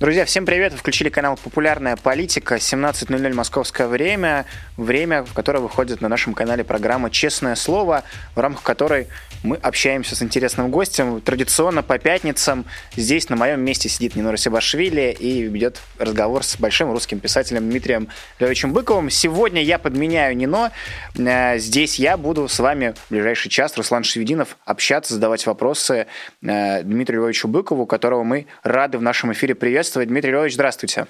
[0.00, 0.72] Друзья, всем привет!
[0.72, 4.46] Вы включили канал «Популярная политика», 17.00 московское время,
[4.78, 8.04] время, в которое выходит на нашем канале программа «Честное слово»,
[8.34, 9.08] в рамках которой
[9.42, 11.20] мы общаемся с интересным гостем.
[11.20, 12.64] Традиционно по пятницам
[12.96, 18.08] здесь на моем месте сидит Нино Расибашвили и ведет разговор с большим русским писателем Дмитрием
[18.38, 19.10] Львовичем Быковым.
[19.10, 20.72] Сегодня я подменяю Нино.
[21.18, 26.06] Э, здесь я буду с вами в ближайший час, Руслан Шевединов, общаться, задавать вопросы
[26.40, 30.08] э, Дмитрию Львовичу Быкову, которого мы рады в нашем эфире приветствовать приветствовать.
[30.08, 31.06] Дмитрий Львович, здравствуйте.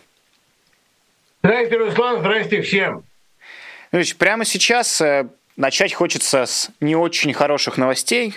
[1.42, 3.04] Здравствуйте, Руслан, здравствуйте всем.
[3.92, 5.26] Значит, прямо сейчас э,
[5.56, 8.34] начать хочется с не очень хороших новостей,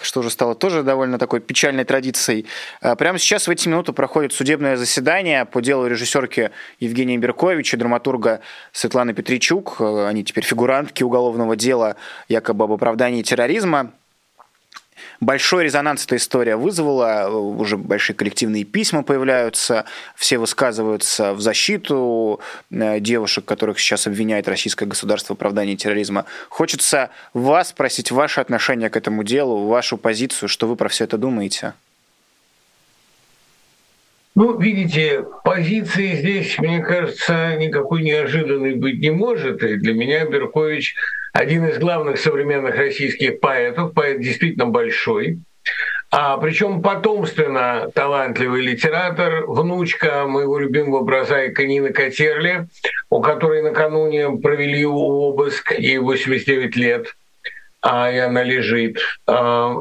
[0.00, 2.46] что уже стало тоже довольно такой печальной традицией.
[2.82, 8.40] Э, прямо сейчас в эти минуты проходит судебное заседание по делу режиссерки Евгения Берковича, драматурга
[8.72, 9.76] Светланы Петричук.
[9.80, 11.96] Э, они теперь фигурантки уголовного дела
[12.28, 13.92] якобы об оправдании терроризма.
[15.20, 19.84] Большой резонанс эта история вызвала, уже большие коллективные письма появляются,
[20.16, 26.24] все высказываются в защиту э, девушек, которых сейчас обвиняет российское государство в оправдании терроризма.
[26.48, 31.18] Хочется вас спросить ваше отношение к этому делу, вашу позицию, что вы про все это
[31.18, 31.74] думаете?
[34.34, 39.62] Ну, видите, позиции здесь, мне кажется, никакой неожиданной быть не может.
[39.62, 40.94] И для меня Беркович
[41.32, 45.40] один из главных современных российских поэтов, поэт действительно большой.
[46.12, 52.66] А причем потомственно талантливый литератор, внучка моего любимого прозаика Нины Котерли,
[53.10, 57.14] у которой накануне провели обыск, ей 89 лет,
[57.82, 58.98] а и она лежит.
[59.26, 59.74] А,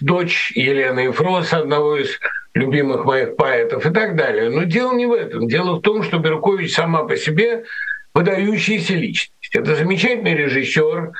[0.00, 2.18] дочь Елены Ефрос, одного из
[2.54, 4.50] любимых моих поэтов и так далее.
[4.50, 5.48] Но дело не в этом.
[5.48, 7.64] Дело в том, что Беркович сама по себе
[8.14, 9.32] выдающаяся личность.
[9.52, 11.12] Это замечательный режиссер,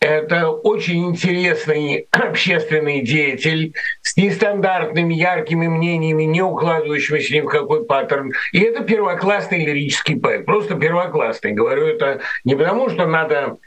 [0.00, 8.32] это очень интересный общественный деятель с нестандартными яркими мнениями, не укладывающимися ни в какой паттерн.
[8.52, 11.52] И это первоклассный лирический поэт, просто первоклассный.
[11.52, 13.58] Говорю это не потому, что надо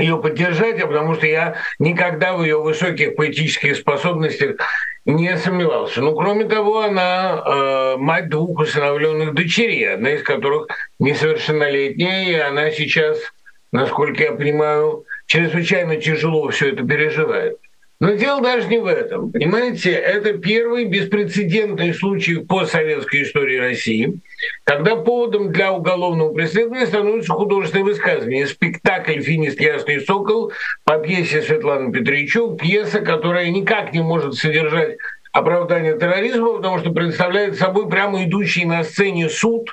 [0.00, 4.56] ее поддержать, а потому что я никогда в ее высоких поэтических способностях
[5.04, 6.00] не сомневался.
[6.00, 10.68] Ну, кроме того, она э, мать двух усыновленных дочерей, одна из которых
[10.98, 13.18] несовершеннолетняя, и она сейчас,
[13.72, 17.56] насколько я понимаю, чрезвычайно тяжело все это переживает.
[18.00, 19.30] Но дело даже не в этом.
[19.30, 24.18] Понимаете, это первый беспрецедентный случай в постсоветской истории России,
[24.64, 28.46] когда поводом для уголовного преследования становится художественное высказывание.
[28.46, 30.50] Спектакль «Финист Ясный Сокол»
[30.84, 34.96] по пьесе Светланы Петричук, пьеса, которая никак не может содержать
[35.32, 39.68] оправдание терроризма, потому что представляет собой прямо идущий на сцене суд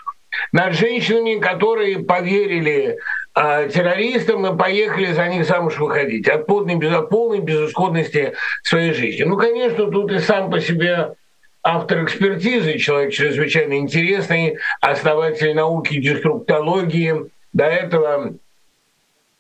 [0.52, 2.98] над женщинами, которые поверили
[3.34, 8.34] а, террористам и поехали за них замуж выходить от полной, от полной безысходности
[8.64, 9.24] своей жизни.
[9.24, 11.14] Ну, конечно, тут и сам по себе
[11.62, 18.36] автор экспертизы, человек чрезвычайно интересный, основатель науки деструктологии, до этого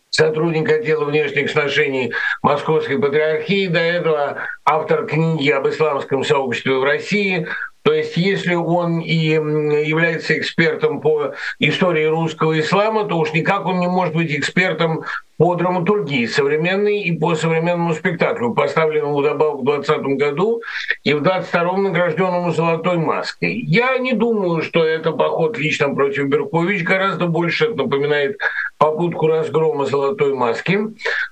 [0.09, 7.47] сотрудник отдела внешних отношений Московской Патриархии, до этого автор книги об исламском сообществе в России,
[7.87, 13.79] то есть если он и является экспертом по истории русского ислама, то уж никак он
[13.79, 15.05] не может быть экспертом
[15.37, 20.61] по драматургии современной и по современному спектаклю, поставленному добавок в 2020 году
[21.03, 23.61] и в 2022 награжденному «Золотой маской».
[23.67, 28.37] Я не думаю, что это поход лично против Беркович, гораздо больше это напоминает
[28.77, 30.79] попытку разгрома «Золотой маски».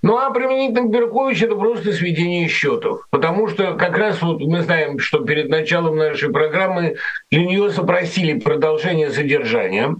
[0.02, 4.62] Ну а применительно к Берковичу это просто сведение счетов, потому что как раз вот мы
[4.62, 6.98] знаем, что перед началом нашей программы
[7.32, 9.96] для нее запросили продолжение задержания,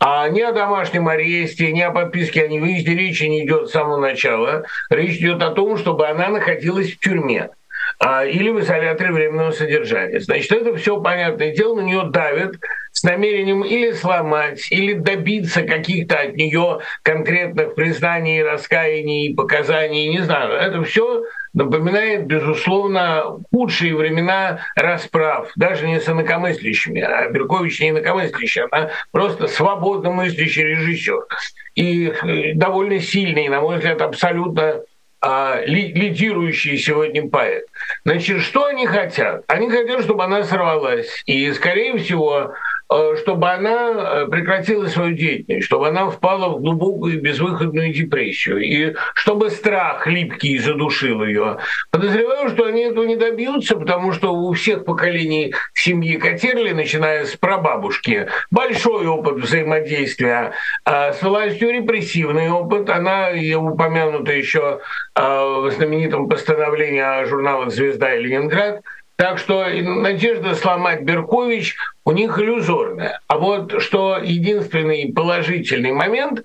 [0.00, 3.98] а ни о домашнем аресте, ни о подписке о невыезде речи не идет с самого
[3.98, 4.64] начала.
[4.90, 7.50] Речь идет о том, чтобы она находилась в тюрьме
[7.98, 10.20] а, или в изоляторе временного содержания.
[10.20, 12.56] Значит, это все понятное дело, на нее давят
[12.92, 20.52] с намерением или сломать, или добиться каких-то от нее конкретных признаний, раскаяний, показаний, не знаю.
[20.54, 21.24] Это все
[21.56, 29.48] напоминает, безусловно, худшие времена расправ, даже не с инакомыслящими, а Беркович не инакомыслящий, а просто
[29.48, 31.26] свободно мыслящий режиссер.
[31.74, 34.82] И э, довольно сильный, на мой взгляд, абсолютно
[35.22, 37.64] а, лидирующий сегодня поэт.
[38.04, 39.44] Значит, что они хотят?
[39.48, 41.22] Они хотят, чтобы она сорвалась.
[41.24, 42.52] И, скорее всего,
[42.88, 49.50] чтобы она э, прекратила свою деятельность, чтобы она впала в глубокую безвыходную депрессию, и чтобы
[49.50, 51.58] страх липкий задушил ее.
[51.90, 57.36] Подозреваю, что они этого не добьются, потому что у всех поколений семьи Катерли, начиная с
[57.36, 60.52] прабабушки, большой опыт взаимодействия
[60.84, 62.88] а с властью, репрессивный опыт.
[62.90, 64.80] Она упомянута еще
[65.14, 68.82] а, в знаменитом постановлении о журналах «Звезда» и «Ленинград»,
[69.16, 73.20] так что надежда сломать Беркович у них иллюзорная.
[73.26, 76.42] А вот что единственный положительный момент,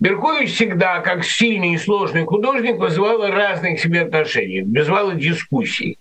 [0.00, 5.98] Беркович всегда, как сильный и сложный художник, вызывал разные к себе отношения, вызывал дискуссий.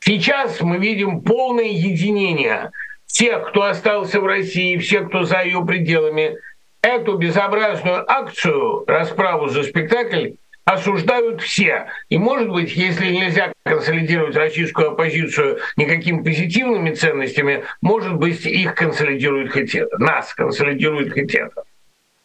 [0.00, 2.70] Сейчас мы видим полное единение
[3.06, 6.36] всех, кто остался в России, всех, кто за ее пределами.
[6.80, 10.30] Эту безобразную акцию, расправу за спектакль,
[10.68, 11.86] осуждают все.
[12.10, 19.50] И, может быть, если нельзя консолидировать российскую оппозицию никакими позитивными ценностями, может быть, их консолидирует
[19.50, 21.64] хоть это, нас консолидирует хоть это.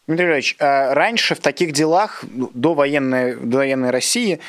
[0.06, 4.40] Дмитрий Ильич, а раньше в таких делах ну, до военной, до военной России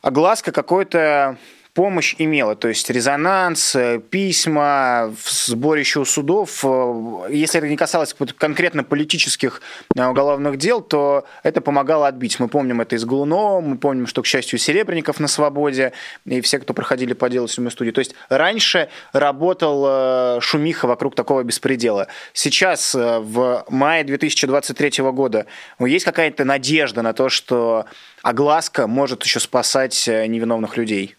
[0.00, 1.36] огласка какой-то
[1.74, 6.60] помощь имела, то есть резонанс, э, письма, сборище у судов.
[6.64, 9.62] Э, если это не касалось конкретно политических
[9.96, 12.38] э, уголовных дел, то это помогало отбить.
[12.40, 15.92] Мы помним это из Голунова, мы помним, что, к счастью, Серебренников на свободе,
[16.26, 17.90] и все, кто проходили по делу в студии.
[17.90, 22.08] То есть раньше работал шумиха вокруг такого беспредела.
[22.32, 25.46] Сейчас, в мае 2023 года,
[25.80, 27.86] есть какая-то надежда на то, что
[28.22, 31.16] огласка может еще спасать невиновных людей?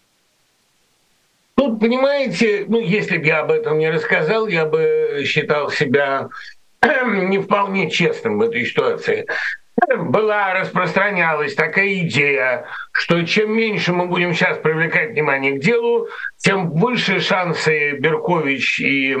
[1.64, 6.28] Тут, понимаете, ну, если бы я об этом не рассказал, я бы считал себя
[6.82, 9.26] не вполне честным в этой ситуации
[9.86, 16.08] была, распространялась такая идея, что чем меньше мы будем сейчас привлекать внимание к делу,
[16.38, 19.16] тем выше шансы Беркович и,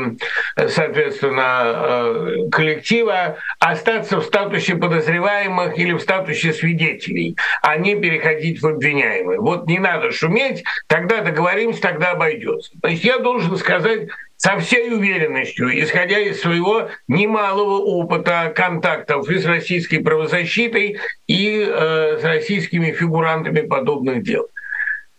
[0.56, 8.66] соответственно, э, коллектива остаться в статусе подозреваемых или в статусе свидетелей, а не переходить в
[8.66, 9.40] обвиняемые.
[9.40, 12.72] Вот не надо шуметь, тогда договоримся, тогда обойдется.
[12.80, 14.08] То есть я должен сказать
[14.44, 22.18] со всей уверенностью, исходя из своего немалого опыта контактов и с российской правозащитой, и э,
[22.20, 24.48] с российскими фигурантами подобных дел.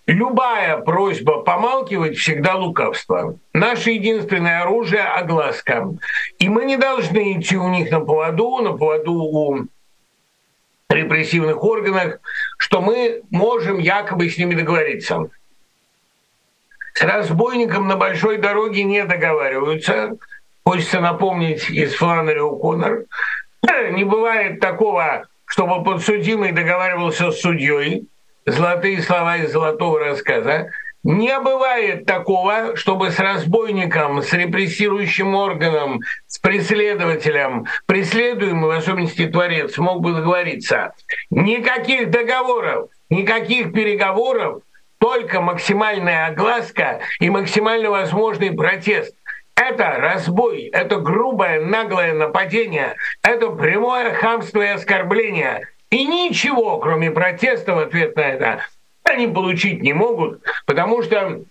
[0.05, 3.39] Любая просьба помалкивать всегда лукавство.
[3.51, 5.89] Наше единственное оружие– огласка.
[6.37, 9.65] И мы не должны идти у них на поводу, на поводу у
[10.87, 12.19] репрессивных органов,
[12.59, 15.31] что мы можем якобы с ними договориться.
[16.97, 20.15] С разбойником на большой дороге не договариваются.
[20.63, 23.03] Хочется напомнить из Фланнери О'Коннор.
[23.91, 28.07] Не бывает такого, чтобы подсудимый договаривался с судьей.
[28.45, 30.69] Золотые слова из золотого рассказа.
[31.03, 39.77] Не бывает такого, чтобы с разбойником, с репрессирующим органом, с преследователем, преследуемый, в особенности творец,
[39.77, 40.93] мог бы договориться.
[41.29, 44.61] Никаких договоров, никаких переговоров
[44.99, 49.15] только максимальная огласка и максимально возможный протест.
[49.55, 55.67] Это разбой, это грубое, наглое нападение, это прямое хамство и оскорбление.
[55.89, 58.59] И ничего, кроме протеста в ответ на это,
[59.03, 61.41] они получить не могут, потому что,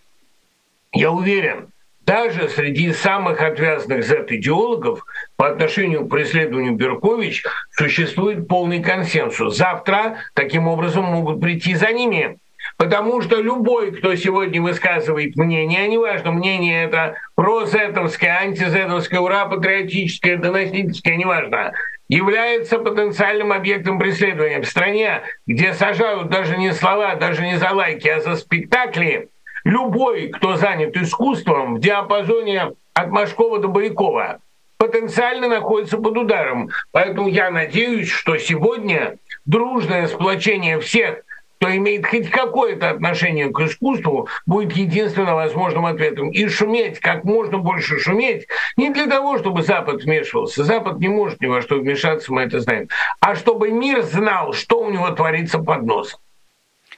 [0.93, 1.70] я уверен,
[2.05, 5.06] даже среди самых отвязанных Z-идеологов
[5.37, 9.56] по отношению к преследованию Беркович существует полный консенсус.
[9.56, 12.38] Завтра таким образом могут прийти за ними.
[12.77, 21.17] Потому что любой, кто сегодня высказывает мнение, неважно, мнение это прозетовское, антизетовское, ура, патриотическое, доносительское,
[21.17, 21.73] неважно,
[22.09, 24.61] является потенциальным объектом преследования.
[24.61, 29.29] В стране, где сажают даже не слова, даже не за лайки, а за спектакли,
[29.65, 34.41] любой, кто занят искусством в диапазоне от Машкова до Боякова,
[34.77, 36.69] потенциально находится под ударом.
[36.93, 39.17] Поэтому я надеюсь, что сегодня
[39.47, 41.23] дружное сплочение всех
[41.58, 46.31] кто имеет хоть какое-то отношение к искусству, будет единственно возможным ответом.
[46.31, 48.46] И шуметь, как можно больше шуметь,
[48.77, 50.65] не для того, чтобы Запад вмешивался.
[50.65, 52.89] Запад не может ни во что вмешаться, мы это знаем.
[53.20, 56.20] А чтобы мир знал, что у него творится под носом.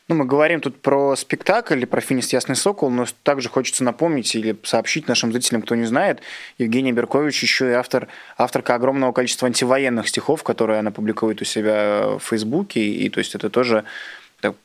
[0.08, 4.56] Ну, мы говорим тут про спектакль про «Финист Ясный Сокол», но также хочется напомнить или
[4.62, 6.20] сообщить нашим зрителям, кто не знает,
[6.58, 8.06] Евгения Беркович еще и автор,
[8.38, 13.34] авторка огромного количества антивоенных стихов, которые она публикует у себя в Фейсбуке, и то есть
[13.34, 13.82] это тоже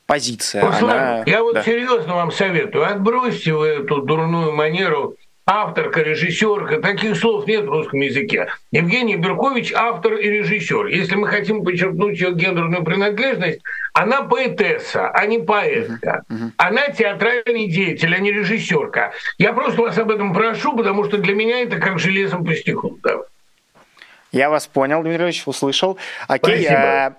[0.06, 0.64] позиция.
[0.64, 1.22] Руслан, она...
[1.26, 1.62] я вот да.
[1.62, 6.80] серьезно вам советую, отбросьте вы эту дурную манеру авторка, режиссерка.
[6.80, 8.48] Таких слов нет в русском языке.
[8.70, 10.86] Евгений Беркович– автор и режиссер.
[10.86, 13.60] Если мы хотим подчеркнуть ее гендерную принадлежность,
[13.92, 16.22] она поэтесса, а не поэтка.
[16.28, 16.36] Uh-huh.
[16.36, 16.50] Uh-huh.
[16.56, 19.12] Она театральный деятель, а не режиссерка.
[19.38, 22.98] Я просто вас об этом прошу, потому что для меня это как железом по стеклу.
[23.02, 23.18] Да.
[24.30, 25.98] Я вас понял, Дмитрий Ильич, услышал.
[26.26, 26.80] Окей, Спасибо.
[26.80, 27.16] А...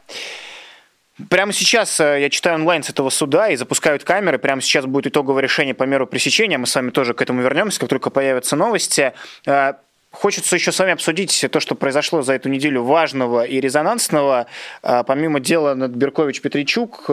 [1.29, 4.39] Прямо сейчас э, я читаю онлайн с этого суда и запускают камеры.
[4.39, 6.57] Прямо сейчас будет итоговое решение по меру пресечения.
[6.57, 9.13] Мы с вами тоже к этому вернемся, как только появятся новости.
[9.45, 9.73] Э,
[10.11, 14.47] хочется еще с вами обсудить то, что произошло за эту неделю важного и резонансного.
[14.81, 17.03] Э, помимо дела над Беркович-Петричук,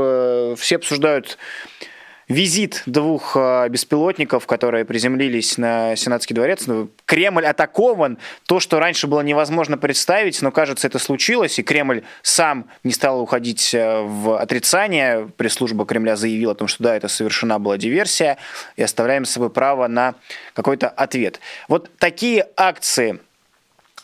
[0.58, 1.38] все обсуждают
[2.30, 6.66] визит двух а, беспилотников, которые приземлились на Сенатский дворец.
[6.66, 8.18] Ну, Кремль атакован.
[8.46, 13.20] То, что раньше было невозможно представить, но, кажется, это случилось, и Кремль сам не стал
[13.20, 15.28] уходить э, в отрицание.
[15.36, 18.38] Пресс-служба Кремля заявила о том, что да, это совершена была диверсия,
[18.76, 20.14] и оставляем с собой право на
[20.54, 21.40] какой-то ответ.
[21.66, 23.18] Вот такие акции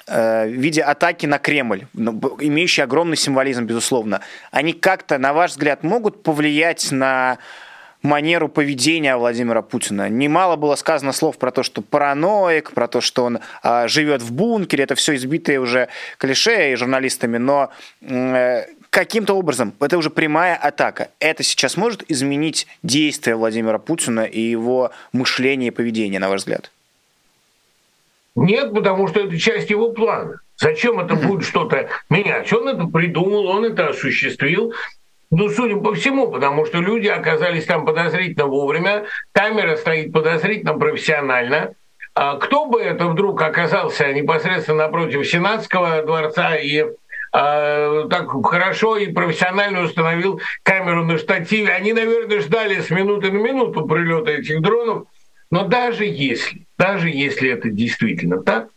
[0.09, 5.53] э, в виде атаки на Кремль, ну, имеющие огромный символизм, безусловно, они как-то, на ваш
[5.53, 7.39] взгляд, могут повлиять на
[8.07, 10.09] манеру поведения Владимира Путина.
[10.09, 14.33] Немало было сказано слов про то, что параноик, про то, что он а, живет в
[14.33, 14.85] бункере.
[14.85, 17.71] Это все избитые уже клише и журналистами, но
[18.01, 21.11] э, каким-то образом, это уже прямая атака.
[21.21, 26.71] Это сейчас может изменить действия Владимира Путина и его мышление и поведение, на ваш взгляд?
[28.35, 30.41] Нет, потому что это часть его плана.
[30.59, 32.51] Зачем это будет что-то менять?
[32.53, 34.73] Он это придумал, он это осуществил.
[35.31, 41.75] Ну, судя по всему, потому что люди оказались там подозрительно вовремя, камера стоит подозрительно профессионально.
[42.15, 49.13] А кто бы это вдруг оказался непосредственно напротив Сенатского дворца и э, так хорошо и
[49.13, 51.73] профессионально установил камеру на штативе.
[51.73, 55.09] Они, наверное, ждали с минуты на минуту прилета этих дронов.
[55.51, 58.69] Но даже если, даже если это действительно так,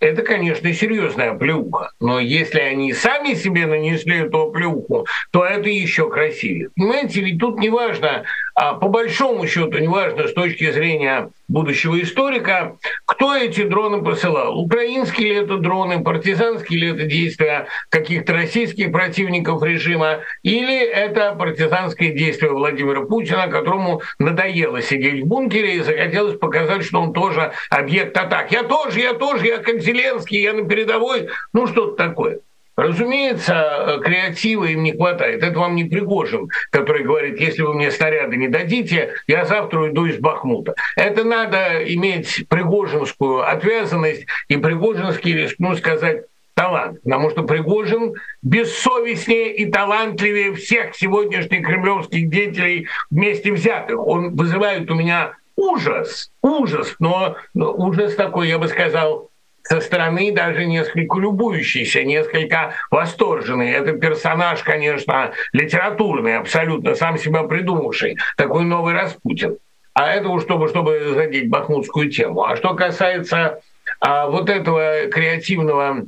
[0.00, 1.90] это, конечно, серьезная плюха.
[2.00, 6.70] Но если они сами себе нанесли эту плюху, то это еще красивее.
[6.76, 8.24] Понимаете, ведь тут не важно,
[8.56, 14.58] а по большому счету, не важно с точки зрения будущего историка, кто эти дроны посылал.
[14.58, 22.12] Украинские ли это дроны, партизанские ли это действия каких-то российских противников режима, или это партизанские
[22.12, 28.16] действия Владимира Путина, которому надоело сидеть в бункере и захотелось показать, что он тоже объект
[28.16, 28.52] атак.
[28.52, 32.40] Я тоже, я тоже, я как Зеленский, я на передовой, ну что-то такое.
[32.76, 35.42] Разумеется, э, креатива им не хватает.
[35.42, 40.04] Это вам не Пригожин, который говорит, если вы мне снаряды не дадите, я завтра уйду
[40.04, 40.74] из Бахмута.
[40.94, 47.02] Это надо иметь пригожинскую отвязанность и пригожинский, рискну сказать, талант.
[47.02, 53.98] Потому что Пригожин бессовестнее и талантливее всех сегодняшних кремлевских деятелей вместе взятых.
[54.06, 59.30] Он вызывает у меня ужас, ужас, но, но ужас такой, я бы сказал,
[59.68, 63.70] со стороны даже несколько любующийся, несколько восторженный.
[63.72, 69.58] Это персонаж, конечно, литературный, абсолютно сам себя придумавший, такой новый Распутин.
[69.94, 72.44] А это чтобы, чтобы задеть бахмутскую тему.
[72.44, 73.60] А что касается
[74.00, 76.06] а, вот этого креативного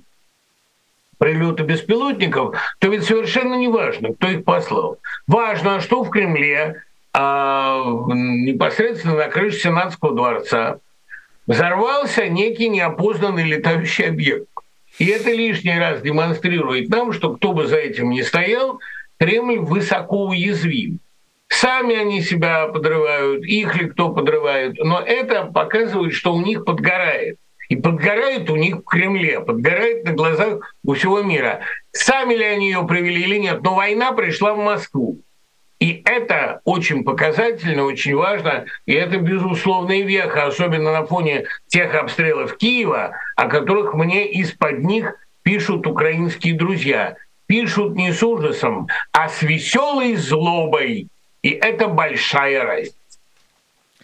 [1.18, 4.98] прилета беспилотников, то ведь совершенно не важно, кто их послал.
[5.26, 10.78] Важно, что в Кремле а, непосредственно на крыше Сенатского дворца
[11.48, 14.46] взорвался некий неопознанный летающий объект.
[14.98, 18.78] И это лишний раз демонстрирует нам, что кто бы за этим ни стоял,
[19.18, 21.00] Кремль высоко уязвим.
[21.48, 27.38] Сами они себя подрывают, их ли кто подрывает, но это показывает, что у них подгорает.
[27.68, 31.60] И подгорает у них в Кремле, подгорает на глазах у всего мира.
[31.92, 35.20] Сами ли они ее привели или нет, но война пришла в Москву.
[35.80, 42.56] И это очень показательно, очень важно, и это безусловная веха, особенно на фоне тех обстрелов
[42.56, 47.16] Киева, о которых мне из-под них пишут украинские друзья.
[47.46, 51.08] Пишут не с ужасом, а с веселой злобой.
[51.42, 52.97] И это большая разница.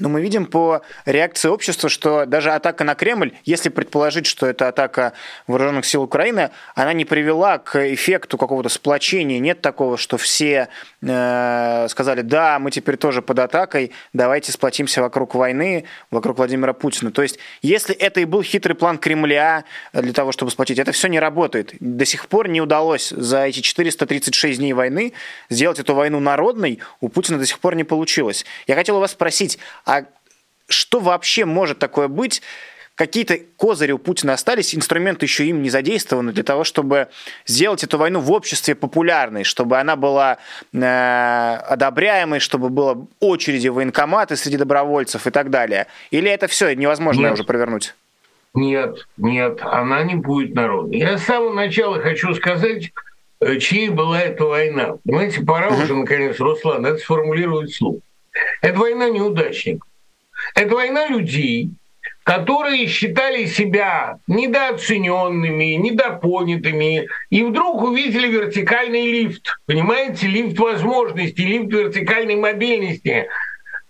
[0.00, 4.66] Но мы видим по реакции общества, что даже атака на Кремль, если предположить, что это
[4.66, 5.12] атака
[5.46, 9.38] вооруженных сил Украины, она не привела к эффекту какого-то сплочения.
[9.38, 10.68] Нет такого, что все
[11.00, 17.12] э, сказали, да, мы теперь тоже под атакой, давайте сплотимся вокруг войны, вокруг Владимира Путина.
[17.12, 21.06] То есть, если это и был хитрый план Кремля для того, чтобы сплотить, это все
[21.06, 21.74] не работает.
[21.78, 25.12] До сих пор не удалось за эти 436 дней войны
[25.50, 28.44] сделать эту войну народной, у Путина до сих пор не получилось.
[28.66, 30.05] Я хотел у вас спросить, а
[30.69, 32.43] что вообще может такое быть?
[32.95, 37.09] какие-то козыри у Путина остались, инструменты еще им не задействованы для того, чтобы
[37.47, 40.38] сделать эту войну в обществе популярной, чтобы она была
[40.73, 45.87] э, одобряемой, чтобы было очереди в военкоматы среди добровольцев и так далее?
[46.11, 47.33] Или это все невозможно Нет.
[47.33, 47.95] уже провернуть?
[48.55, 50.99] Нет, нет, она не будет народной.
[50.99, 52.93] Я с самого начала хочу сказать,
[53.41, 54.99] э, чьей была эта война.
[55.05, 55.83] Понимаете, пора uh-huh.
[55.83, 57.97] уже, наконец, Руслан, это сформулировать вслух.
[58.62, 59.88] Это война неудачников.
[60.55, 61.71] Это война людей,
[62.25, 69.59] которые считали себя недооцененными, недопонятыми, и вдруг увидели вертикальный лифт.
[69.67, 73.29] Понимаете, лифт возможностей, лифт вертикальной мобильности.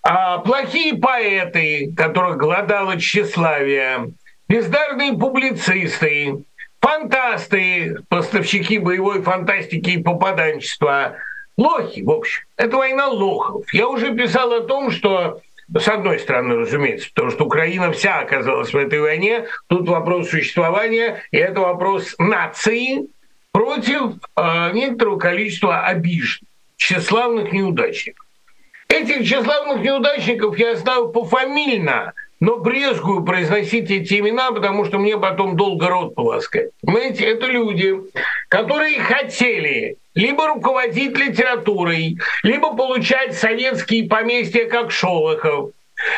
[0.03, 4.13] А плохие поэты, которых голодало тщеславие,
[4.49, 6.45] бездарные публицисты,
[6.81, 11.17] фантасты, поставщики боевой фантастики и попаданчества,
[11.57, 12.43] лохи, в общем.
[12.57, 13.73] Это война лохов.
[13.73, 15.41] Я уже писал о том, что
[15.77, 19.47] с одной стороны, разумеется, потому что Украина вся оказалась в этой войне.
[19.69, 23.09] Тут вопрос существования, и это вопрос нации
[23.51, 28.27] против э, некоторого количества обиженных, тщеславных неудачников.
[28.89, 35.57] Этих тщеславных неудачников я знаю пофамильно, но брезгую произносить эти имена, потому что мне потом
[35.57, 36.71] долго рот полоскать.
[36.83, 37.95] Понимаете, это люди,
[38.49, 45.71] которые хотели либо руководить литературой, либо получать советские поместья, как Шолохов,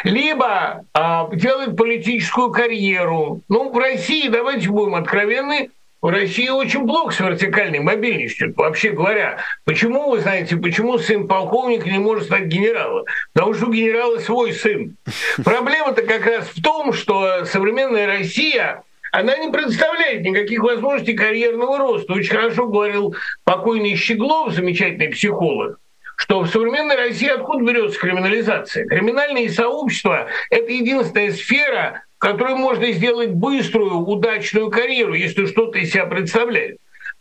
[0.04, 3.42] либо а, делать политическую карьеру.
[3.48, 5.70] Ну, в России, давайте будем откровенны,
[6.02, 9.38] в России очень плохо с вертикальной мобильностью, вообще говоря.
[9.64, 13.06] Почему, вы знаете, почему сын полковника не может стать генералом?
[13.32, 14.96] Потому что у генерала свой сын.
[15.42, 18.84] Проблема-то как раз в том, что современная Россия
[19.16, 22.12] она не представляет никаких возможностей карьерного роста.
[22.12, 25.78] Очень хорошо говорил покойный Щеглов, замечательный психолог,
[26.16, 28.86] что в современной России откуда берется криминализация?
[28.86, 35.92] Криминальные сообщества– это единственная сфера, в которой можно сделать быструю, удачную карьеру, если что-то из
[35.92, 36.76] себя представляет.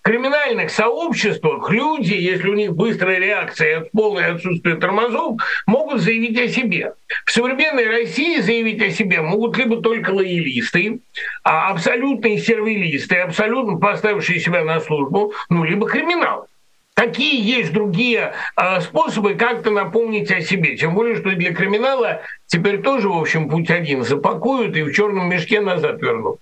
[0.05, 6.47] Криминальных сообществах люди, если у них быстрая реакция от полное отсутствие тормозов, могут заявить о
[6.47, 6.93] себе.
[7.25, 10.99] В современной России заявить о себе могут либо только лоялисты,
[11.43, 16.47] а абсолютные сервилисты, абсолютно поставившие себя на службу, ну, либо криминал.
[16.93, 20.77] Какие есть другие э, способы как-то напомнить о себе?
[20.77, 24.03] Тем более, что для криминала теперь тоже, в общем, путь один.
[24.03, 26.39] Запакуют и в черном мешке назад вернут.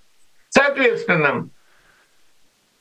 [0.50, 1.48] Соответственно,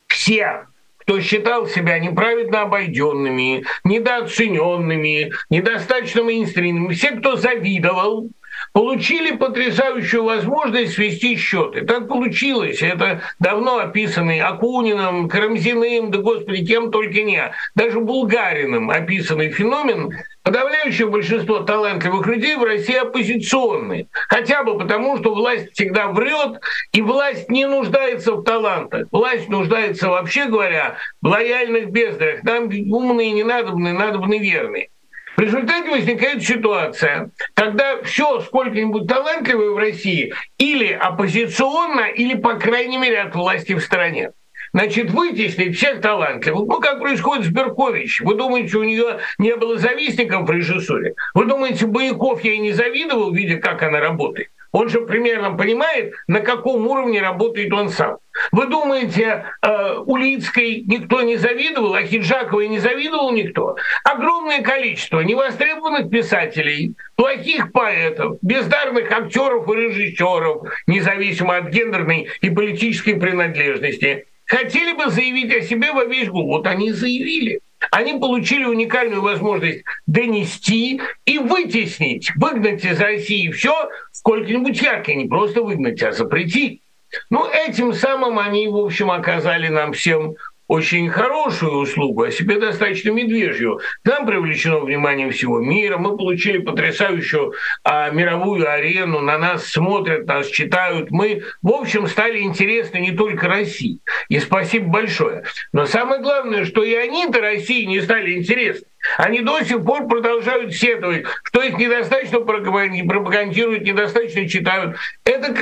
[0.07, 0.65] все
[1.03, 8.29] кто считал себя неправедно обойденными, недооцененными, недостаточно мейнстримными, все, кто завидовал,
[8.73, 11.85] получили потрясающую возможность свести счеты.
[11.85, 12.81] Так получилось.
[12.81, 17.53] Это давно описанный Акуниным, Карамзиным, да господи, кем только не.
[17.75, 20.11] Даже Булгариным описанный феномен
[20.43, 24.07] Подавляющее большинство талантливых людей в России оппозиционные.
[24.27, 26.59] Хотя бы потому, что власть всегда врет,
[26.91, 29.07] и власть не нуждается в талантах.
[29.11, 32.43] Власть нуждается, вообще говоря, в лояльных бездарях.
[32.43, 34.89] Нам умные не надобны, надобны верные.
[35.35, 42.97] В результате возникает ситуация, когда все сколько-нибудь талантливое в России или оппозиционно, или, по крайней
[42.97, 44.31] мере, от власти в стране.
[44.73, 46.67] Значит, вытеснить всех талантливых.
[46.67, 48.21] Ну, как происходит с Беркович.
[48.21, 51.13] Вы думаете, у нее не было завистников в режиссуре?
[51.35, 54.49] Вы думаете, Бояков ей не завидовал, видя, как она работает?
[54.73, 58.17] Он же примерно понимает, на каком уровне работает он сам.
[58.51, 63.77] Вы думаете, э, Улицкой никто не завидовал, а Хиджаковой не завидовал никто?
[64.03, 73.13] Огромное количество невостребованных писателей, плохих поэтов, бездарных актеров и режиссеров, независимо от гендерной и политической
[73.13, 76.47] принадлежности, хотели бы заявить о себе во весь гул.
[76.47, 77.59] Вот они заявили.
[77.91, 85.61] Они получили уникальную возможность донести и вытеснить, выгнать из России все сколько-нибудь яркое, не просто
[85.61, 86.81] выгнать, а запретить.
[87.29, 90.35] Ну, этим самым они, в общем, оказали нам всем
[90.67, 93.79] очень хорошую услугу, а себе достаточно медвежью.
[94.03, 100.47] Нам привлечено внимание всего мира, мы получили потрясающую а, мировую арену, на нас смотрят, нас
[100.47, 101.11] читают.
[101.11, 103.99] Мы, в общем, стали интересны не только России.
[104.29, 105.43] И спасибо большое.
[105.71, 108.87] Но самое главное, что и они-то России не стали интересны.
[109.17, 114.97] Они до сих пор продолжают сетовать, что их недостаточно пропагандируют, недостаточно читают.
[115.25, 115.55] Это,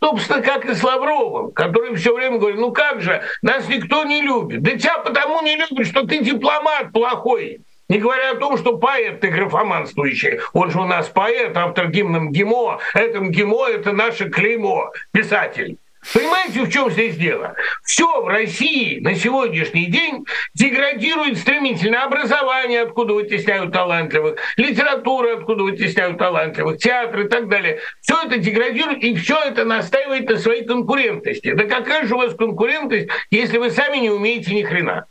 [0.00, 4.22] собственно, как и с Лавровым, который все время говорит, ну как же, нас никто не
[4.22, 4.62] любит.
[4.62, 7.60] Да тебя потому не любят, что ты дипломат плохой.
[7.88, 10.40] Не говоря о том, что поэт ты графоманствующий.
[10.54, 12.78] Он же у нас поэт, автор гимном ГИМО.
[12.94, 15.76] Это ГИМО— это наше клеймо, писатель.
[16.12, 17.54] Понимаете, в чем здесь дело?
[17.84, 22.04] Все в России на сегодняшний день деградирует стремительно.
[22.04, 27.78] Образование, откуда вытесняют талантливых, литература, откуда вытесняют талантливых, театр и так далее.
[28.00, 31.52] Все это деградирует, и все это настаивает на своей конкурентности.
[31.52, 35.06] Да какая же у вас конкурентность, если вы сами не умеете ни хрена?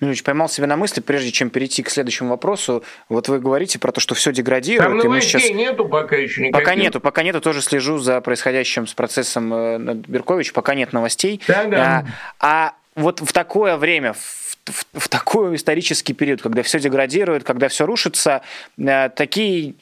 [0.00, 2.82] Милович, поймал себя на мысли, прежде чем перейти к следующему вопросу.
[3.08, 4.88] Вот вы говорите про то, что все деградирует.
[4.88, 5.56] Там новостей сейчас...
[5.56, 6.66] нету пока еще никаких.
[6.66, 7.40] Пока нету, пока нету.
[7.40, 10.52] Тоже слежу за происходящим с процессом э, Беркович.
[10.52, 11.40] Пока нет новостей.
[11.46, 12.06] Да, да.
[12.38, 17.44] А, а вот в такое время, в, в, в такой исторический период, когда все деградирует,
[17.44, 18.42] когда все рушится,
[18.78, 19.74] э, такие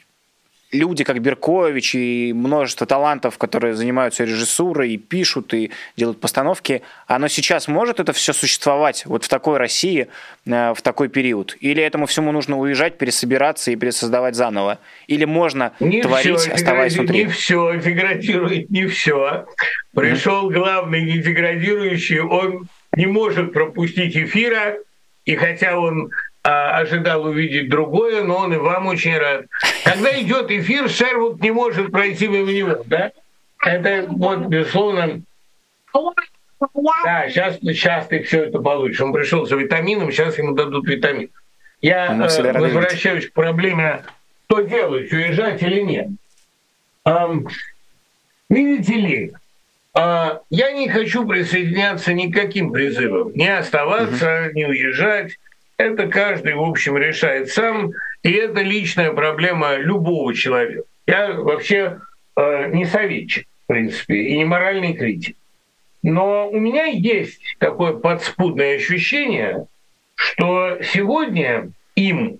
[0.71, 7.27] люди, как Беркович и множество талантов, которые занимаются режиссурой и пишут, и делают постановки, оно
[7.27, 10.07] сейчас может это все существовать вот в такой России,
[10.45, 11.57] э, в такой период?
[11.59, 14.79] Или этому всему нужно уезжать, пересобираться и пересоздавать заново?
[15.07, 17.25] Или можно не творить, все, оставаясь внутри?
[17.25, 19.45] Не все, деградирует не все.
[19.95, 20.53] Пришел mm-hmm.
[20.53, 24.77] главный недеградирующий, он не может пропустить эфира,
[25.25, 26.11] и хотя он
[26.51, 29.45] ожидал увидеть другое, но он и вам очень рад.
[29.83, 33.11] Когда идет эфир, Шервуд не может пройти мимо него, да?
[33.61, 35.21] Это вот, безусловно,
[37.03, 38.99] да, сейчас, сейчас ты все это получишь.
[39.01, 41.29] Он пришел за витамином, сейчас ему дадут витамин.
[41.81, 44.03] Я э, возвращаюсь к проблеме,
[44.45, 46.07] что делать, уезжать или нет.
[47.05, 47.47] Эм,
[48.49, 49.33] видите ли,
[49.95, 53.31] э, я не хочу присоединяться ни к каким призывам.
[53.33, 54.55] Не оставаться, угу.
[54.55, 55.37] не уезжать.
[55.79, 60.83] Это каждый, в общем, решает сам, и это личная проблема любого человека.
[61.07, 62.01] Я вообще
[62.35, 65.37] э, не советчик, в принципе, и не моральный критик.
[66.03, 69.67] Но у меня есть такое подспудное ощущение,
[70.15, 72.39] что сегодня им,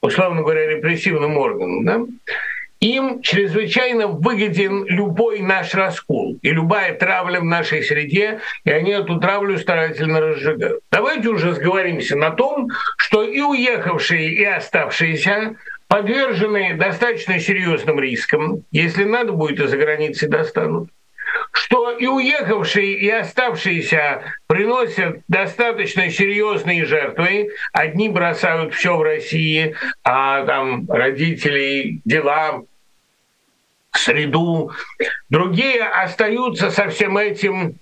[0.00, 2.04] условно говоря, репрессивным органам, да,
[2.84, 9.18] им чрезвычайно выгоден любой наш раскол и любая травля в нашей среде, и они эту
[9.18, 10.80] травлю старательно разжигают.
[10.90, 12.68] Давайте уже сговоримся на том,
[12.98, 15.56] что и уехавшие, и оставшиеся
[15.88, 18.64] подвержены достаточно серьезным рискам.
[18.70, 20.90] Если надо будет, и за границей достанут
[21.52, 27.50] что и уехавшие, и оставшиеся приносят достаточно серьезные жертвы.
[27.72, 32.62] Одни бросают все в России, а там родителей, дела,
[33.96, 34.72] среду.
[35.28, 37.78] Другие остаются со всем этим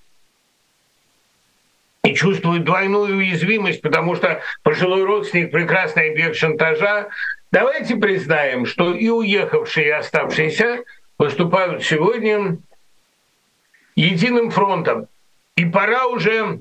[2.05, 7.09] и чувствуют двойную уязвимость, потому что пожилой родственник– прекрасный объект шантажа.
[7.51, 10.85] Давайте признаем, что и уехавшие, и оставшиеся
[11.19, 12.59] выступают сегодня
[13.95, 15.07] единым фронтом.
[15.57, 16.61] И пора уже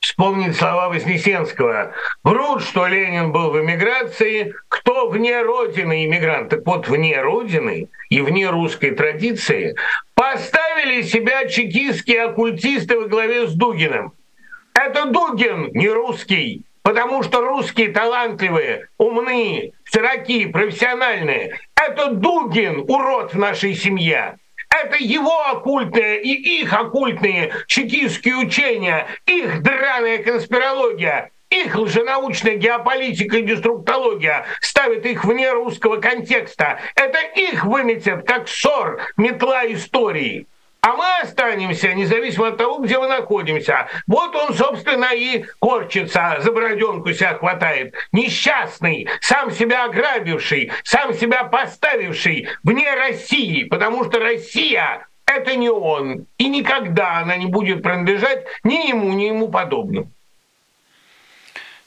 [0.00, 1.92] вспомнить слова Вознесенского.
[2.24, 4.54] Врут, что Ленин был в эмиграции.
[4.68, 6.50] Кто вне Родины иммигрант?
[6.50, 9.76] Так вот, вне Родины и вне русской традиции
[10.14, 14.12] поставили себя чекистские оккультисты во главе с Дугиным.
[14.74, 21.58] Это Дугин не русский, потому что русские талантливые, умные, широки, профессиональные.
[21.74, 24.36] Это Дугин, урод в нашей семье.
[24.70, 33.42] Это его оккультные и их оккультные чекистские учения, их драная конспирология, их лженаучная геополитика и
[33.42, 36.78] деструктология ставит их вне русского контекста.
[36.94, 40.46] Это их выметят как ссор метла истории.
[40.82, 43.88] А мы останемся, независимо от того, где мы находимся.
[44.06, 47.94] Вот он, собственно, и корчится, за бороденку себя хватает.
[48.12, 56.26] Несчастный, сам себя ограбивший, сам себя поставивший вне России, потому что Россия— это не он.
[56.38, 60.10] И никогда она не будет принадлежать ни ему, ни ему подобным.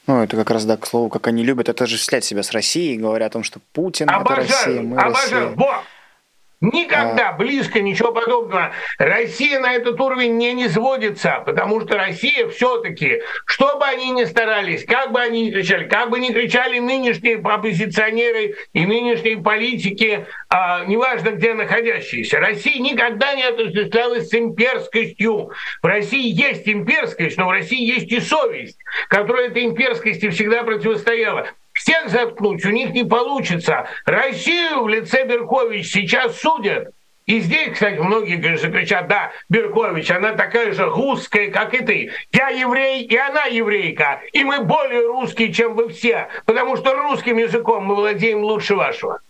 [0.06, 3.26] Ну, это как раз, да, к слову, как они любят отождествлять себя с Россией, говоря
[3.26, 5.48] о том, что Путин обожаю, это Россия, мы обожаю.
[5.48, 5.56] Россия.
[5.56, 5.82] Во!
[6.72, 8.72] Никогда близко ничего подобного.
[8.98, 14.84] Россия на этот уровень не низводится, потому что Россия все-таки, что бы они ни старались,
[14.86, 20.86] как бы они ни кричали, как бы ни кричали нынешние оппозиционеры и нынешние политики, а,
[20.86, 25.50] неважно где находящиеся, Россия никогда не осуществлялась с имперскостью.
[25.82, 31.48] В России есть имперскость, но в России есть и совесть, которая этой имперскости всегда противостояла
[31.74, 33.86] всех заткнуть у них не получится.
[34.06, 36.88] Россию в лице Беркович сейчас судят.
[37.26, 42.12] И здесь, кстати, многие конечно, кричат, да, Беркович, она такая же русская, как и ты.
[42.32, 44.20] Я еврей, и она еврейка.
[44.32, 46.28] И мы более русские, чем вы все.
[46.44, 49.20] Потому что русским языком мы владеем лучше вашего.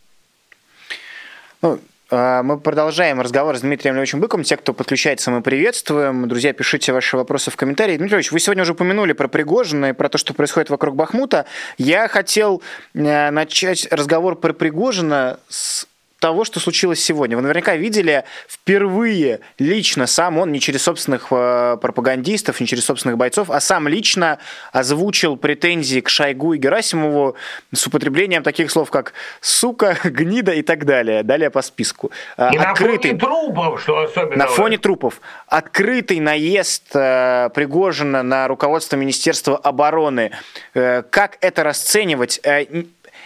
[1.62, 1.78] Ну,
[2.14, 4.42] мы продолжаем разговор с Дмитрием Львовичем Быком.
[4.44, 6.28] Те, кто подключается, мы приветствуем.
[6.28, 7.96] Друзья, пишите ваши вопросы в комментарии.
[7.96, 11.46] Дмитрий Львович, вы сегодня уже упомянули про Пригожина и про то, что происходит вокруг Бахмута.
[11.76, 12.62] Я хотел
[12.94, 15.86] э, начать разговор про Пригожина с
[16.24, 17.36] того, что случилось сегодня.
[17.36, 23.18] Вы наверняка видели впервые лично сам он, не через собственных э, пропагандистов, не через собственных
[23.18, 24.38] бойцов, а сам лично
[24.72, 27.36] озвучил претензии к Шойгу и Герасимову
[27.74, 31.22] с употреблением таких слов, как «сука», «гнида» и так далее.
[31.24, 32.10] Далее по списку.
[32.38, 34.36] Э, и Открытый, на фоне трупов, что особенно.
[34.36, 35.20] На фоне трупов.
[35.46, 40.30] Открытый наезд э, Пригожина на руководство Министерства обороны.
[40.72, 42.40] Как это расценивать?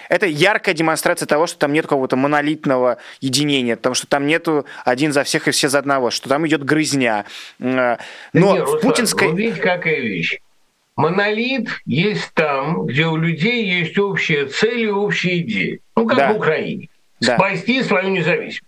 [0.08, 5.12] Это яркая демонстрация того, что там нет какого-то монолитного единения, потому что там нету один
[5.12, 7.24] за всех и все за одного, что там идет грызня.
[7.60, 7.96] Э,
[8.32, 9.32] но нет, в путинской...
[9.32, 10.38] Видите, какая вещь.
[10.96, 15.78] Монолит есть там, где у людей есть общая цель и общая идея.
[15.94, 16.32] Ну, как да.
[16.32, 16.88] в Украине.
[17.20, 17.36] Да.
[17.36, 18.62] Спасти свою независимость.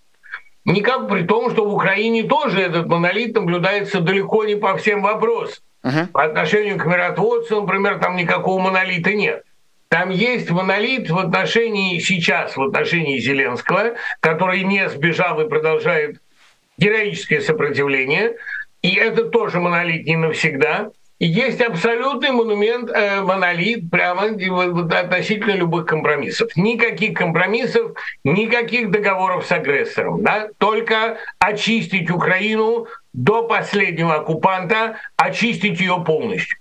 [0.64, 5.62] Никак при том, что в Украине тоже этот монолит наблюдается далеко не по всем вопросам.
[5.82, 6.06] Uh-huh.
[6.08, 9.44] По отношению к миротворцам, например, там никакого монолита нет.
[9.90, 16.20] Там есть монолит в отношении сейчас, в отношении Зеленского, который не сбежал и продолжает
[16.78, 18.36] героическое сопротивление.
[18.82, 20.92] И это тоже монолит не навсегда.
[21.18, 26.56] И есть абсолютный монумент, э, монолит прямо относительно любых компромиссов.
[26.56, 27.90] Никаких компромиссов,
[28.22, 30.22] никаких договоров с агрессором.
[30.22, 30.50] Да?
[30.58, 36.59] Только очистить Украину до последнего оккупанта, очистить ее полностью.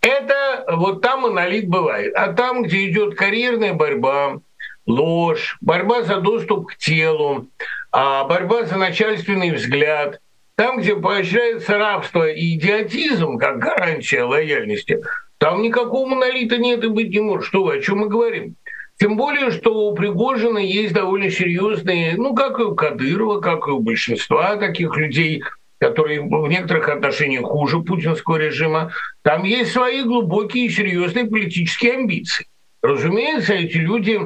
[0.00, 2.14] Это вот там монолит бывает.
[2.14, 4.40] А там, где идет карьерная борьба,
[4.86, 7.48] ложь, борьба за доступ к телу,
[7.92, 10.20] а борьба за начальственный взгляд,
[10.54, 15.00] там, где поощряется рабство и идиотизм, как гарантия лояльности,
[15.38, 17.46] там никакого монолита нет и быть не может.
[17.46, 18.56] Что вы, о чем мы говорим?
[18.98, 23.70] Тем более, что у Пригожина есть довольно серьезные, ну, как и у Кадырова, как и
[23.70, 25.42] у большинства таких людей,
[25.80, 32.46] которые в некоторых отношениях хуже путинского режима, там есть свои глубокие и серьезные политические амбиции.
[32.82, 34.20] Разумеется, эти люди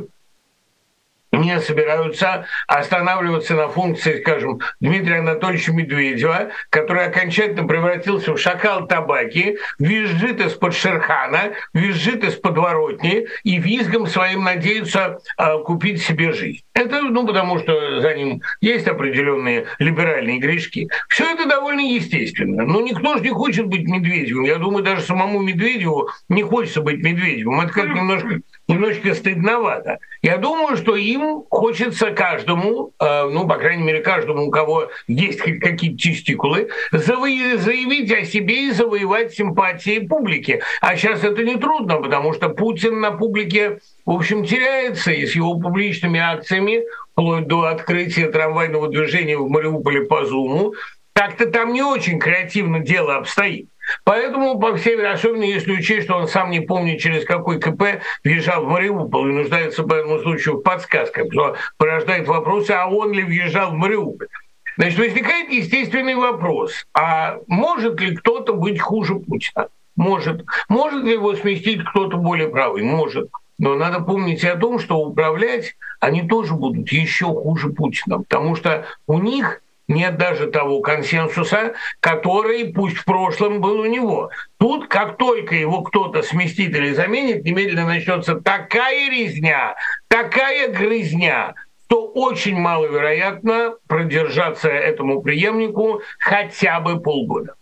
[1.37, 9.59] не собираются останавливаться на функции, скажем, Дмитрия Анатольевича Медведева, который окончательно превратился в шакал табаки,
[9.79, 16.63] визжит из-под Шерхана, визжит из подворотни и визгом своим надеется э, купить себе жизнь.
[16.75, 20.89] Это, ну, потому что за ним есть определенные либеральные грешки.
[21.09, 22.65] Все это довольно естественно.
[22.65, 24.45] Но никто же не хочет быть Медведевым.
[24.45, 27.61] Я думаю, даже самому Медведеву не хочется быть Медведевым.
[27.61, 29.99] Это как немножко немножечко стыдновато.
[30.23, 35.41] Я думаю, что им хочется каждому, э, ну, по крайней мере, каждому, у кого есть
[35.41, 40.63] какие-то тестикулы, заявить о себе и завоевать симпатии публики.
[40.81, 45.35] А сейчас это не трудно, потому что Путин на публике, в общем, теряется, и с
[45.35, 50.75] его публичными акциями, вплоть до открытия трамвайного движения в Мариуполе по Зуму,
[51.13, 53.69] как-то там не очень креативно дело обстоит.
[54.05, 58.65] Поэтому, по всей особенно если учесть, что он сам не помнит, через какой КП въезжал
[58.65, 63.23] в Мариуполь и нуждается по этому случаю в подсказках, что порождает вопросы, а он ли
[63.23, 64.29] въезжал в Мариуполь.
[64.77, 69.69] Значит, возникает естественный вопрос, а может ли кто-то быть хуже Путина?
[69.97, 70.45] Может.
[70.69, 72.83] Может ли его сместить кто-то более правый?
[72.83, 73.31] Может.
[73.59, 78.57] Но надо помнить и о том, что управлять они тоже будут еще хуже Путина, потому
[78.57, 84.31] что у них нет даже того консенсуса, который пусть в прошлом был у него.
[84.59, 89.77] Тут, как только его кто-то сместит или заменит, немедленно начнется такая резня,
[90.09, 91.55] такая грызня,
[91.95, 97.55] что очень маловероятно продержаться этому преемнику хотя бы полгода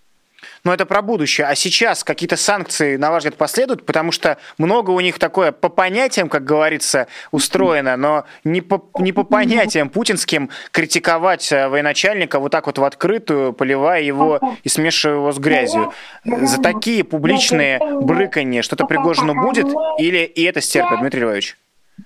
[0.64, 1.46] но это про будущее.
[1.46, 5.68] А сейчас какие-то санкции, на ваш взгляд, последуют, потому что много у них такое по
[5.68, 12.53] понятиям, как говорится, устроено, но не по, не по понятиям путинским критиковать э, военачальника вот
[12.53, 15.92] так вот в открытую, поливая его и смешивая его с грязью.
[16.25, 19.66] За такие публичные брыканье что-то Пригожину будет
[19.98, 21.57] или и это стерпит, Дмитрий Львович?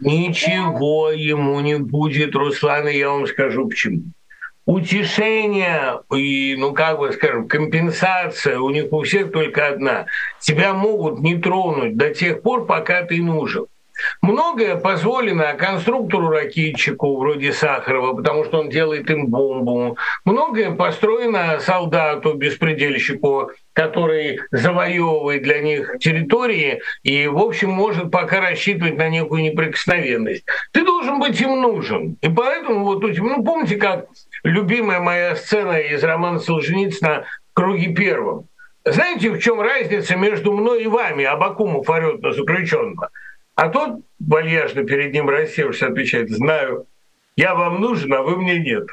[0.01, 4.03] Ничего ему не будет, Руслан, и я вам скажу почему
[4.67, 10.07] утешение и, ну как бы скажем, компенсация у них у всех только одна.
[10.41, 13.67] Тебя могут не тронуть до тех пор, пока ты нужен.
[14.21, 19.97] Многое позволено конструктору-ракетчику вроде Сахарова, потому что он делает им бомбу.
[20.25, 28.97] Многое построено солдату, беспредельщику, который завоевывает для них территории и, в общем, может пока рассчитывать
[28.97, 30.45] на некую неприкосновенность.
[30.73, 32.17] Ты должен быть им нужен.
[32.21, 34.07] И поэтому вот, ну, помните, как
[34.43, 38.49] любимая моя сцена из романа Солженицына «Круги первым».
[38.85, 41.25] Знаете, в чем разница между мной и вами?
[41.25, 43.11] Абакумов орет на заключенного.
[43.57, 46.87] А тот, вальяжно перед ним рассевшись, отвечает, знаю,
[47.37, 48.87] я вам нужен, а вы мне нет.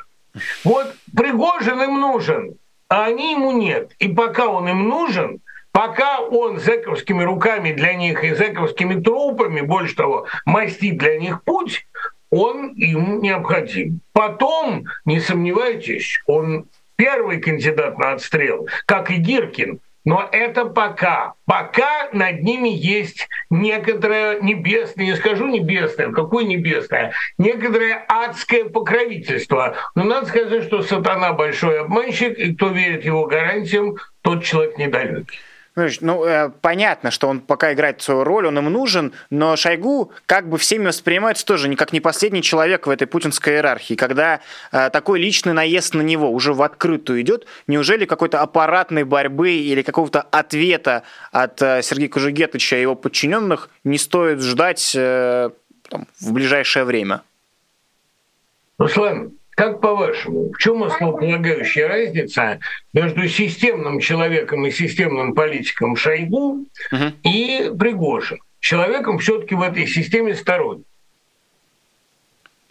[0.64, 2.56] Вот Пригожин им нужен,
[2.90, 3.92] а они ему нет.
[4.00, 9.96] И пока он им нужен, пока он зэковскими руками для них и зэковскими трупами, больше
[9.96, 11.86] того, мастит для них путь,
[12.34, 14.00] он им необходим.
[14.12, 16.66] Потом, не сомневайтесь, он
[16.96, 19.80] первый кандидат на отстрел, как и Гиркин.
[20.06, 21.34] Но это пока.
[21.46, 29.78] Пока над ними есть некоторое небесное, не скажу небесное, какое небесное, некоторое адское покровительство.
[29.96, 35.40] Но надо сказать, что сатана большой обманщик, и кто верит его гарантиям, тот человек недалекий.
[35.76, 40.48] Ну, э, понятно, что он пока играет свою роль, он им нужен, но Шойгу как
[40.48, 43.96] бы всеми воспринимается тоже не как не последний человек в этой путинской иерархии.
[43.96, 49.52] Когда э, такой личный наезд на него уже в открытую идет, неужели какой-то аппаратной борьбы
[49.52, 55.50] или какого-то ответа от э, Сергея Кужугетовича и его подчиненных не стоит ждать э,
[55.90, 57.24] там, в ближайшее время?
[58.78, 62.60] Руслан, как по-вашему, в чем основополагающая разница
[62.94, 67.06] между системным человеком и системным политиком Шойгу угу.
[67.24, 68.40] и Пригожин?
[68.60, 70.86] Человеком все-таки в этой системе сторонник.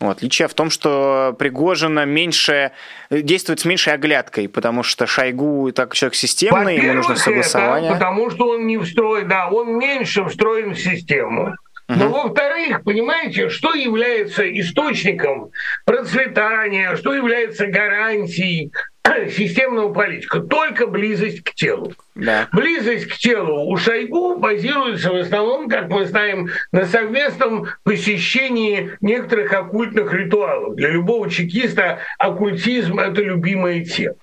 [0.01, 2.73] Ну, отличие в том, что Пригожина меньше
[3.09, 7.91] действует с меньшей оглядкой, потому что Шойгу так человек системный, ему нужно согласование.
[7.91, 11.55] Это потому что он не встроен, да, он меньше встроен в систему.
[11.89, 15.51] Но, во-вторых, понимаете, что является источником
[15.85, 18.73] процветания, что является гарантией
[19.31, 20.41] системного политика?
[20.41, 21.93] Только близость к телу.
[22.15, 22.49] Да.
[22.53, 29.53] Близость к телу у Шойгу базируется в основном, как мы знаем, на совместном посещении некоторых
[29.53, 30.77] оккультных ритуалов.
[30.77, 34.17] Для любого чекиста оккультизм– это любимое тело.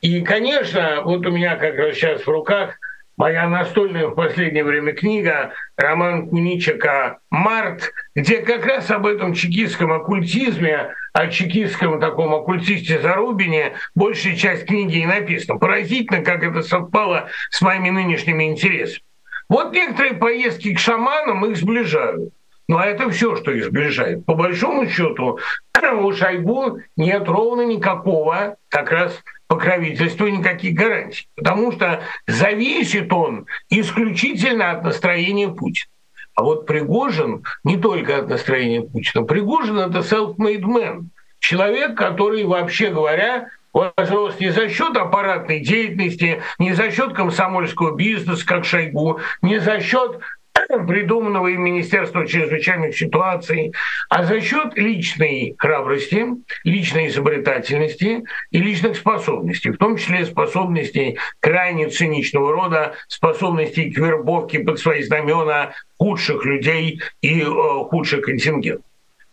[0.00, 2.76] И, конечно, вот у меня как раз сейчас в руках–
[3.22, 9.92] моя настольная в последнее время книга Роман Куничика «Март», где как раз об этом чекистском
[9.92, 15.60] оккультизме, о чекистском таком оккультисте Зарубине большая часть книги и написана.
[15.60, 19.04] Поразительно, как это совпало с моими нынешними интересами.
[19.48, 22.32] Вот некоторые поездки к шаманам их сближают.
[22.66, 24.26] Но это все, что их сближает.
[24.26, 25.38] По большому счету,
[26.00, 34.70] у Шойгу нет ровно никакого как раз покровительства никаких гарантий, потому что зависит он исключительно
[34.70, 35.90] от настроения Путина.
[36.34, 39.24] А вот Пригожин не только от настроения Путина.
[39.24, 41.04] Пригожин– это self-made man.
[41.38, 48.46] Человек, который, вообще говоря, возрос не за счет аппаратной деятельности, не за счет комсомольского бизнеса,
[48.46, 50.20] как Шойгу, не за счет
[50.54, 53.72] придуманного им Министерством чрезвычайных ситуаций,
[54.08, 56.26] а за счет личной храбрости,
[56.64, 64.60] личной изобретательности и личных способностей, в том числе способностей крайне циничного рода, способностей к вербовке
[64.60, 68.84] под свои знамена худших людей и э, худших контингентов.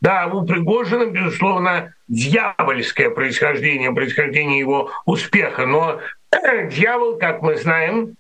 [0.02, 6.00] Да, у Пригожина, безусловно, дьявольское происхождение, происхождение его успеха, но
[6.70, 8.16] дьявол, как мы знаем,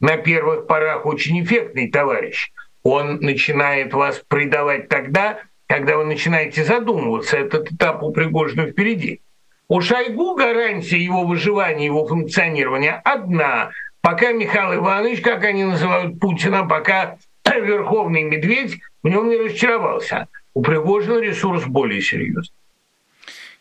[0.00, 2.52] на первых порах очень эффектный товарищ.
[2.82, 7.36] Он начинает вас предавать тогда, когда вы начинаете задумываться.
[7.36, 9.20] Этот этап у Пригожина впереди.
[9.68, 13.70] У Шойгу гарантия его выживания, его функционирования одна.
[14.00, 20.28] Пока Михаил Иванович, как они называют Путина, пока верховный медведь в нем не разочаровался.
[20.54, 22.56] У Пригожина ресурс более серьезный.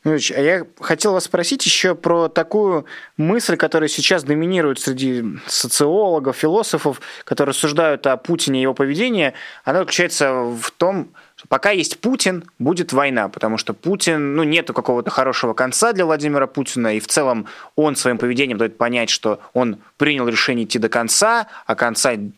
[0.05, 2.85] Ильич, а я хотел вас спросить еще про такую
[3.17, 9.33] мысль, которая сейчас доминирует среди социологов, философов, которые рассуждают о Путине и его поведении.
[9.65, 14.73] Она заключается в том, что пока есть Путин, будет война, потому что Путин, ну, нету
[14.73, 19.41] какого-то хорошего конца для Владимира Путина, и в целом он своим поведением дает понять, что
[19.53, 22.31] он принял решение идти до конца, а конца и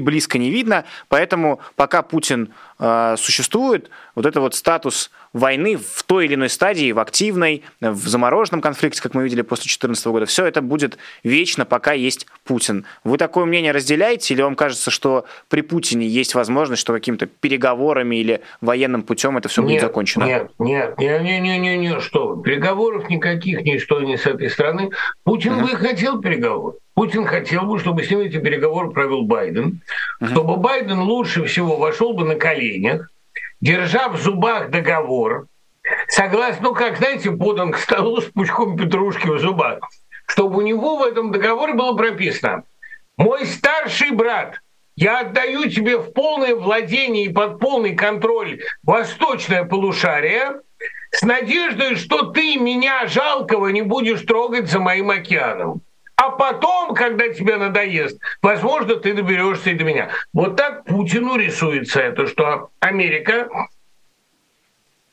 [0.00, 6.26] близко не видно, поэтому пока Путин э, существует, вот это вот статус войны в той
[6.26, 10.46] или иной стадии, в активной, в замороженном конфликте, как мы видели после 2014 года, все
[10.46, 12.84] это будет вечно, пока есть Путин.
[13.04, 18.16] Вы такое мнение разделяете, или вам кажется, что при Путине есть возможность, что какими-то переговорами
[18.16, 20.24] или военным путем это все нет, будет закончено?
[20.24, 24.90] Нет, нет, нет, нет, нет, нет, нет, что переговоров никаких, ничто не с этой стороны.
[25.24, 25.62] Путин uh-huh.
[25.62, 26.76] бы хотел переговоров.
[26.94, 29.82] Путин хотел бы, чтобы с ним эти переговоры провел Байден,
[30.20, 30.30] uh-huh.
[30.30, 33.10] чтобы Байден лучше всего вошел бы на коленях,
[33.60, 35.46] держа в зубах договор,
[36.08, 39.80] согласно, ну как, знаете, подан к столу с пучком петрушки в зубах,
[40.26, 42.64] чтобы у него в этом договоре было прописано
[43.16, 44.60] «Мой старший брат,
[44.94, 50.60] я отдаю тебе в полное владение и под полный контроль восточное полушарие,
[51.10, 55.82] с надеждой, что ты меня жалкого не будешь трогать за моим океаном
[56.16, 60.10] а потом, когда тебе надоест, возможно, ты доберешься и до меня.
[60.32, 63.48] Вот так Путину рисуется это, что Америка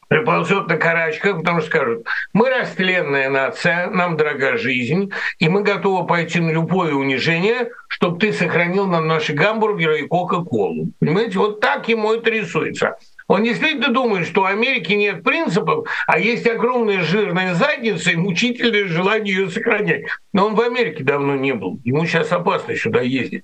[0.08, 6.06] приползет на карачках, потому что скажут, мы растленная нация, нам дорога жизнь, и мы готовы
[6.06, 10.90] пойти на любое унижение, чтобы ты сохранил нам наши гамбургеры и Кока-Колу.
[11.00, 12.96] Понимаете, вот так ему это рисуется.
[13.28, 18.88] Он действительно думает, что у Америки нет принципов, а есть огромная жирная задница и мучительное
[18.88, 20.06] желание ее сохранять.
[20.34, 21.80] Но он в Америке давно не был.
[21.84, 23.44] Ему сейчас опасно сюда ездить.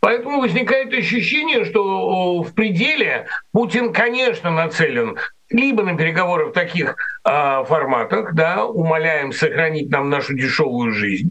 [0.00, 5.16] Поэтому возникает ощущение, что в пределе Путин, конечно, нацелен
[5.50, 11.30] либо на переговоры в таких э, форматах, да, умоляем сохранить нам нашу дешевую жизнь,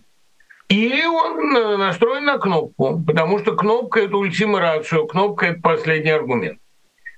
[0.69, 6.11] или он э, настроен на кнопку, потому что кнопка это ультима рацию, кнопка это последний
[6.11, 6.59] аргумент.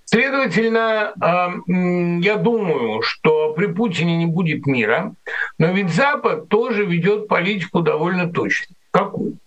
[0.09, 5.13] Следовательно, э, я думаю, что при Путине не будет мира,
[5.57, 8.73] но ведь Запад тоже ведет политику довольно точно.
[8.91, 9.37] Какую?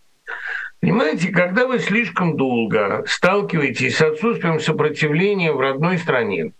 [0.80, 6.52] Понимаете, когда вы слишком долго сталкиваетесь с отсутствием сопротивления в родной стране,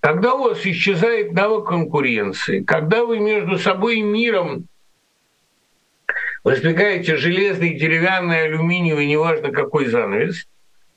[0.00, 4.66] когда у вас исчезает навык конкуренции, когда вы между собой и миром
[6.42, 10.44] воздвигаете железный, деревянный, алюминиевый, неважно какой занавес,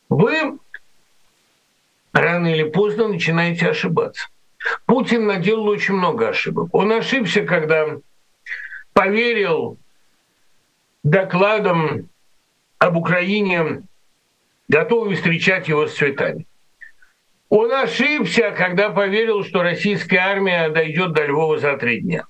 [0.10, 0.58] вы
[2.20, 4.28] рано или поздно начинаете ошибаться.
[4.86, 6.70] Путин наделал очень много ошибок.
[6.74, 7.97] Он ошибся, когда
[8.93, 9.78] поверил
[11.03, 12.09] докладам
[12.80, 13.84] об Украине,
[14.68, 16.45] готовы встречать его с цветами.
[17.49, 22.26] Он ошибся, когда поверил, что российская армия дойдет до Львова за три дня.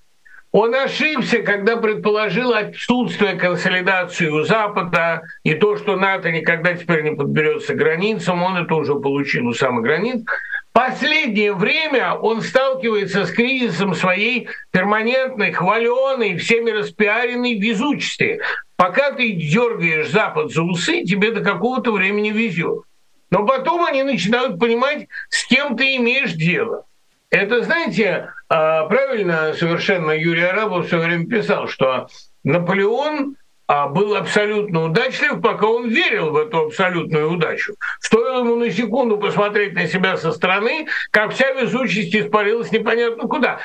[0.59, 7.15] Он ошибся, когда предположил отсутствие консолидации у Запада и то, что НАТО никогда теперь не
[7.15, 10.25] подберется к границам, он это уже получил у самых границ.
[10.71, 18.41] Последнее время он сталкивается с кризисом своей перманентной, хваленой, всеми распиаренной везучести.
[18.77, 22.81] Пока ты дергаешь Запад за усы, тебе до какого-то времени везет.
[23.29, 26.85] Но потом они начинают понимать, с кем ты имеешь дело.
[27.29, 32.07] Это, знаете, а, правильно совершенно Юрий Арабов все время писал, что
[32.43, 33.35] Наполеон
[33.67, 37.75] а, был абсолютно удачлив, пока он верил в эту абсолютную удачу.
[37.99, 43.59] Стоило ему на секунду посмотреть на себя со стороны, как вся везучесть испарилась непонятно куда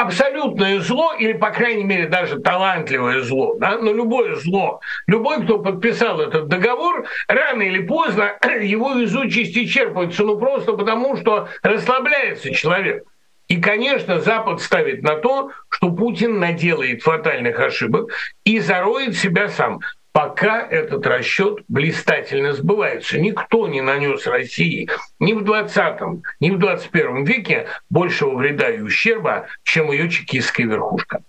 [0.00, 5.58] абсолютное зло, или, по крайней мере, даже талантливое зло, да, но любое зло, любой, кто
[5.58, 8.32] подписал этот договор, рано или поздно
[8.62, 13.04] его везучесть исчерпывается, ну просто потому, что расслабляется человек.
[13.48, 18.12] И, конечно, Запад ставит на то, что Путин наделает фатальных ошибок
[18.44, 19.80] и зароет себя сам
[20.12, 23.18] пока этот расчет блистательно сбывается.
[23.18, 24.88] Никто не нанес России
[25.18, 26.00] ни в 20
[26.40, 31.22] ни в 21 веке большего вреда и ущерба, чем ее чекистская верхушка.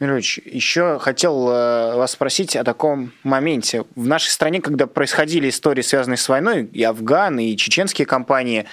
[0.00, 3.84] Мирович, еще хотел э, вас спросить о таком моменте.
[3.94, 8.66] В нашей стране, когда происходили истории, связанные с войной, и Афган, и чеченские компании,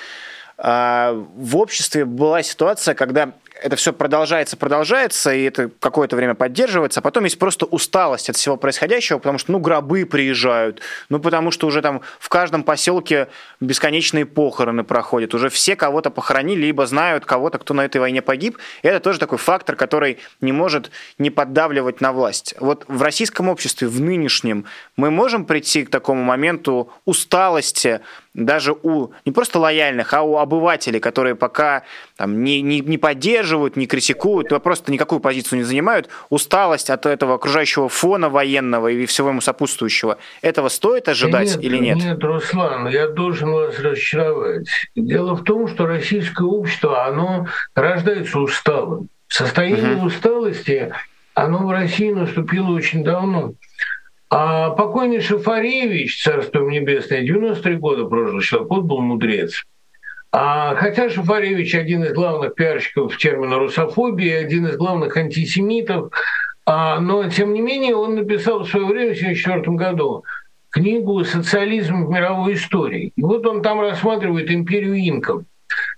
[0.58, 6.99] э, в обществе была ситуация, когда это все продолжается, продолжается, и это какое-то время поддерживается,
[6.99, 11.51] а потом есть просто усталость от всего происходящего, потому что, ну, гробы приезжают, ну, потому
[11.51, 13.28] что уже там в каждом поселке
[13.60, 18.57] бесконечные похороны проходят, уже все кого-то похоронили, либо знают кого-то, кто на этой войне погиб,
[18.82, 22.55] и это тоже такой фактор, который не может не поддавливать на власть.
[22.60, 28.01] Вот в российском обществе, в нынешнем, мы можем прийти к такому моменту усталости,
[28.34, 31.84] даже у не просто лояльных, а у обывателей, которые пока
[32.15, 37.05] там, не, не, не поддерживают, не критикуют, но просто никакую позицию не занимают, усталость от
[37.05, 41.97] этого окружающего фона военного и всего ему сопутствующего, этого стоит ожидать нет, или нет?
[41.97, 44.67] Нет, Руслан, я должен вас разочаровать.
[44.95, 49.09] Дело в том, что российское общество, оно рождается усталым.
[49.27, 50.07] Состояние угу.
[50.07, 50.91] усталости,
[51.34, 53.53] оно в России наступило очень давно.
[54.32, 59.63] А покойный Шафаревич, царство небесное, 93 года прожил человек, вот был мудрец.
[60.32, 66.13] А, хотя Шафаревич один из главных пиарщиков термина русофобии, один из главных антисемитов,
[66.67, 70.23] а, но тем не менее он написал в свое время, в 1974 году,
[70.69, 73.11] книгу «Социализм в мировой истории».
[73.15, 75.41] И вот он там рассматривает империю инков.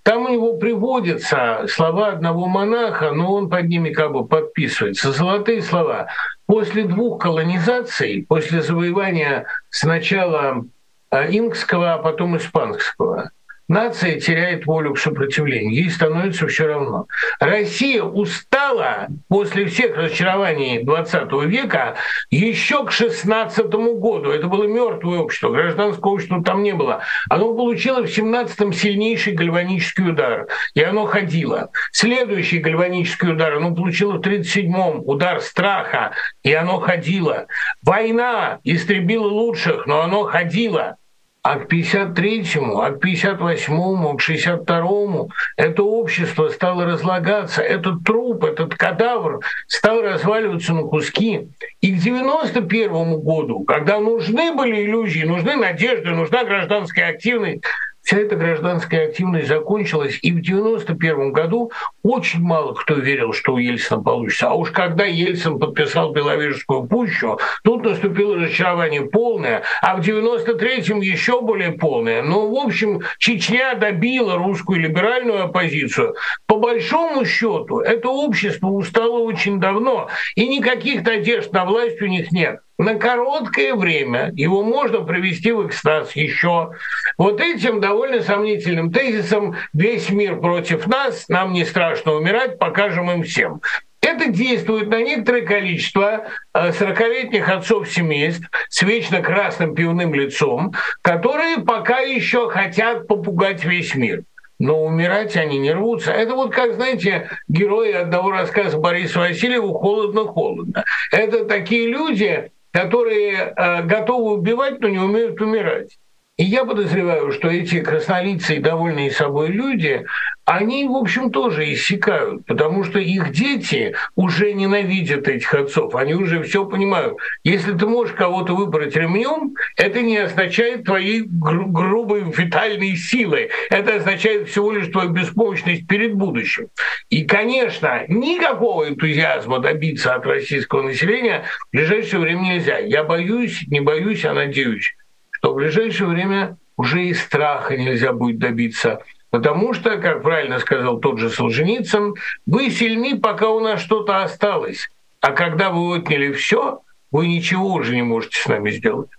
[0.04, 5.12] Там у него приводятся слова одного монаха, но он под ними как бы подписывается.
[5.12, 6.08] Золотые слова.
[6.48, 10.66] После двух колонизаций, после завоевания сначала
[11.12, 13.32] э, инкского, а потом испанского,
[13.72, 17.08] нация теряет волю к сопротивлению, ей становится все равно.
[17.40, 21.96] Россия устала после всех разочарований 20 века
[22.30, 24.30] еще к 16 году.
[24.30, 27.02] Это было мертвое общество, гражданского общества там не было.
[27.30, 31.72] Оно получило в 17-м сильнейший гальванический удар, и оно ходило.
[31.92, 36.12] Следующий гальванический удар оно получило в 37-м, удар страха,
[36.44, 37.48] и оно ходило.
[37.84, 40.98] Война истребила лучших, но оно ходило
[41.44, 48.76] а к 53-му, а к 58-му, к 62-му это общество стало разлагаться, этот труп, этот
[48.76, 51.48] кадавр стал разваливаться на куски.
[51.82, 57.64] И к 91-му году, когда нужны были иллюзии, нужны надежды, нужна гражданская активность,
[58.02, 61.72] вся эта гражданская активность закончилась, и в 91 году
[62.04, 64.50] очень мало кто верил, что у Ельцина получится.
[64.50, 71.42] А уж когда Ельцин подписал Беловежскую пущу, тут наступило разочарование полное, а в 93-м еще
[71.42, 72.22] более полное.
[72.24, 76.16] Но, в общем, Чечня добила русскую либеральную оппозицию.
[76.48, 82.32] По большому счету, это общество устало очень давно, и никаких надежд на власть у них
[82.32, 86.72] нет на короткое время его можно привести в экстаз еще.
[87.18, 93.24] Вот этим довольно сомнительным тезисом «весь мир против нас, нам не страшно умирать, покажем им
[93.24, 93.62] всем».
[94.02, 101.60] Это действует на некоторое количество 40-летних э, отцов семейств с вечно красным пивным лицом, которые
[101.60, 104.24] пока еще хотят попугать весь мир
[104.62, 106.12] но умирать они не рвутся.
[106.12, 110.86] Это вот как, знаете, герои одного рассказа Бориса Васильева «Холодно-холодно».
[111.12, 116.00] Это такие люди, которые э, готовы убивать, но не умеют умирать.
[116.38, 120.06] И я подозреваю, что эти краснолицые, довольные собой люди,
[120.46, 126.42] они, в общем, тоже иссякают, потому что их дети уже ненавидят этих отцов, они уже
[126.42, 127.18] все понимают.
[127.44, 133.98] Если ты можешь кого-то выбрать ремнем, это не означает твоей гру- грубой витальной силы, это
[133.98, 136.70] означает всего лишь твою беспомощность перед будущим.
[137.10, 142.80] И, конечно, никакого энтузиазма добиться от российского населения в ближайшее время нельзя.
[142.80, 144.96] Я боюсь, не боюсь, а надеюсь,
[145.42, 149.02] что в ближайшее время уже и страха нельзя будет добиться.
[149.32, 152.14] Потому что, как правильно сказал тот же Солженицын,
[152.46, 154.90] вы сильны, пока у нас что-то осталось.
[155.20, 159.10] А когда вы отняли все, вы ничего уже не можете с нами сделать.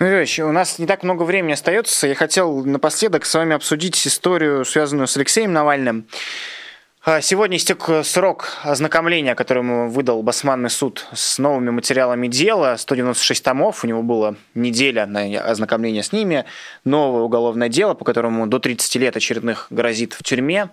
[0.00, 2.08] Юрьевич, у нас не так много времени остается.
[2.08, 6.06] Я хотел напоследок с вами обсудить историю, связанную с Алексеем Навальным.
[7.06, 12.78] А, сегодня истек срок ознакомления, который ему выдал Басманный суд с новыми материалами дела.
[12.78, 16.46] 196 томов, у него была неделя на ознакомление с ними.
[16.84, 20.70] Новое уголовное дело, по которому до 30 лет очередных грозит в тюрьме.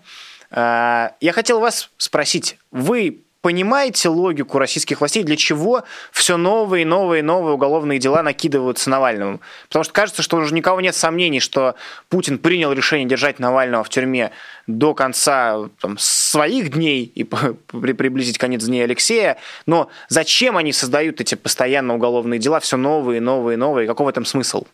[0.52, 7.24] А, я хотел вас спросить, вы понимаете логику российских властей, для чего все новые, новые,
[7.24, 9.42] новые уголовные дела накидываются Навальному?
[9.68, 11.76] Потому что кажется, что уже никого нет сомнений, что
[12.10, 14.32] Путин принял решение держать Навального в тюрьме
[14.68, 19.38] до конца там, своих дней и приблизить конец дней Алексея.
[19.66, 23.88] Но зачем они создают эти постоянно уголовные дела, все новые, новые, новые?
[23.88, 24.66] Каков в этом смысл?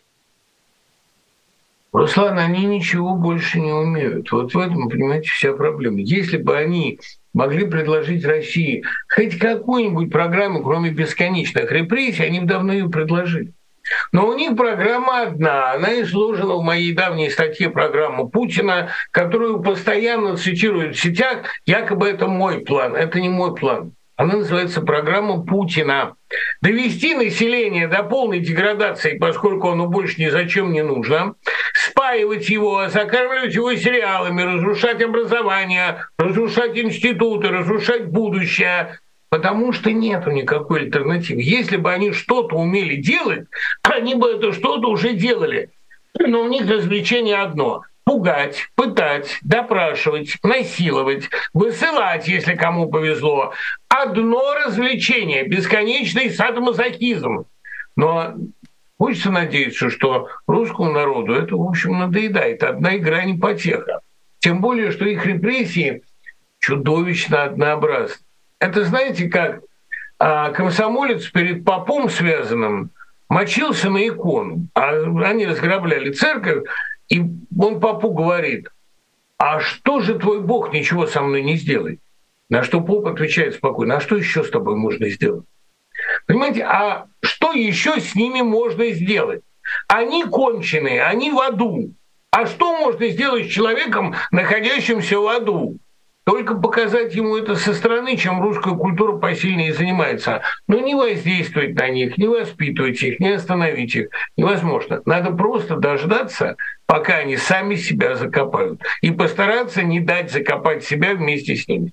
[1.92, 4.30] Руслан, они ничего больше не умеют.
[4.30, 6.00] Вот в этом, понимаете, вся проблема.
[6.00, 7.00] Если бы они
[7.38, 13.54] могли предложить России хоть какую-нибудь программу, кроме бесконечных репрессий, они бы давно ее предложили.
[14.10, 20.36] Но у них программа одна, она изложена в моей давней статье программы Путина, которую постоянно
[20.36, 22.96] цитируют в сетях, якобы это мой план.
[22.96, 23.92] Это не мой план.
[24.18, 26.16] Она называется программа Путина.
[26.60, 31.36] Довести население до полной деградации, поскольку оно больше ни зачем не нужно,
[31.72, 38.98] спаивать его, закармливать его сериалами, разрушать образование, разрушать институты, разрушать будущее,
[39.30, 41.40] потому что нету никакой альтернативы.
[41.40, 43.46] Если бы они что-то умели делать,
[43.82, 45.70] они бы это что-то уже делали.
[46.18, 53.52] Но у них развлечение одно пугать, пытать, допрашивать, насиловать, высылать, если кому повезло.
[53.90, 57.44] Одно развлечение, бесконечный садомазохизм.
[57.96, 58.34] Но
[58.96, 62.62] хочется надеяться, что русскому народу это, в общем, надоедает.
[62.62, 64.00] Одна игра не потеха.
[64.38, 66.02] Тем более, что их репрессии
[66.60, 68.24] чудовищно однообразны.
[68.58, 69.60] Это знаете как?
[70.18, 72.88] А, комсомолец перед попом связанным
[73.28, 74.92] мочился на икону, а
[75.26, 76.64] они разграбляли церковь,
[77.08, 77.22] и
[77.58, 78.68] он папу говорит,
[79.38, 82.00] а что же твой Бог ничего со мной не сделает?
[82.48, 85.44] На что поп отвечает спокойно, а что еще с тобой можно сделать?
[86.26, 89.42] Понимаете, а что еще с ними можно сделать?
[89.86, 91.92] Они конченые, они в аду.
[92.30, 95.78] А что можно сделать с человеком, находящимся в аду?
[96.28, 100.42] Только показать ему это со стороны, чем русская культура посильнее занимается.
[100.66, 105.00] Но не воздействовать на них, не воспитывать их, не остановить их невозможно.
[105.06, 108.82] Надо просто дождаться, пока они сами себя закопают.
[109.00, 111.92] И постараться не дать закопать себя вместе с ними.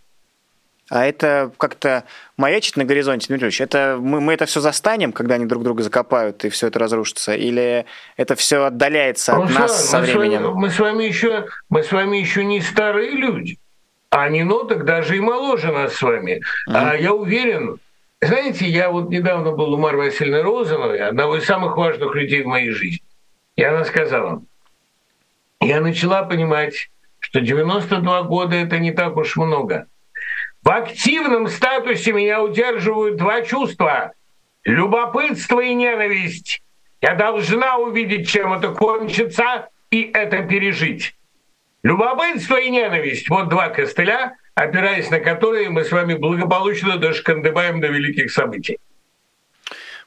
[0.89, 2.03] А это как-то
[2.35, 3.61] маячит на горизонте, Дмитрий Ильич?
[3.61, 7.35] Это мы, мы это все застанем, когда они друг друга закопают и все это разрушится?
[7.35, 7.85] Или
[8.17, 10.55] это все отдаляется от Руслан, нас со временем?
[10.55, 13.59] мы с вами еще, мы с вами еще не старые люди
[14.15, 16.41] а ноток даже и моложе нас с вами.
[16.69, 16.73] Mm-hmm.
[16.73, 17.79] А я уверен,
[18.21, 22.47] знаете, я вот недавно был у Марьи Васильевны Розановой, одного из самых важных людей в
[22.47, 23.03] моей жизни.
[23.57, 24.41] И она сказала,
[25.59, 26.89] я начала понимать,
[27.19, 29.87] что 92 года это не так уж много.
[30.63, 34.13] В активном статусе меня удерживают два чувства–
[34.63, 36.63] любопытство и ненависть.
[37.01, 41.15] Я должна увидеть, чем это кончится, и это пережить.
[41.85, 47.89] Любопытство и ненависть– вот два костыля, опираясь на которые мы с вами благополучно дошкандыбаем до
[47.89, 48.79] великих событий.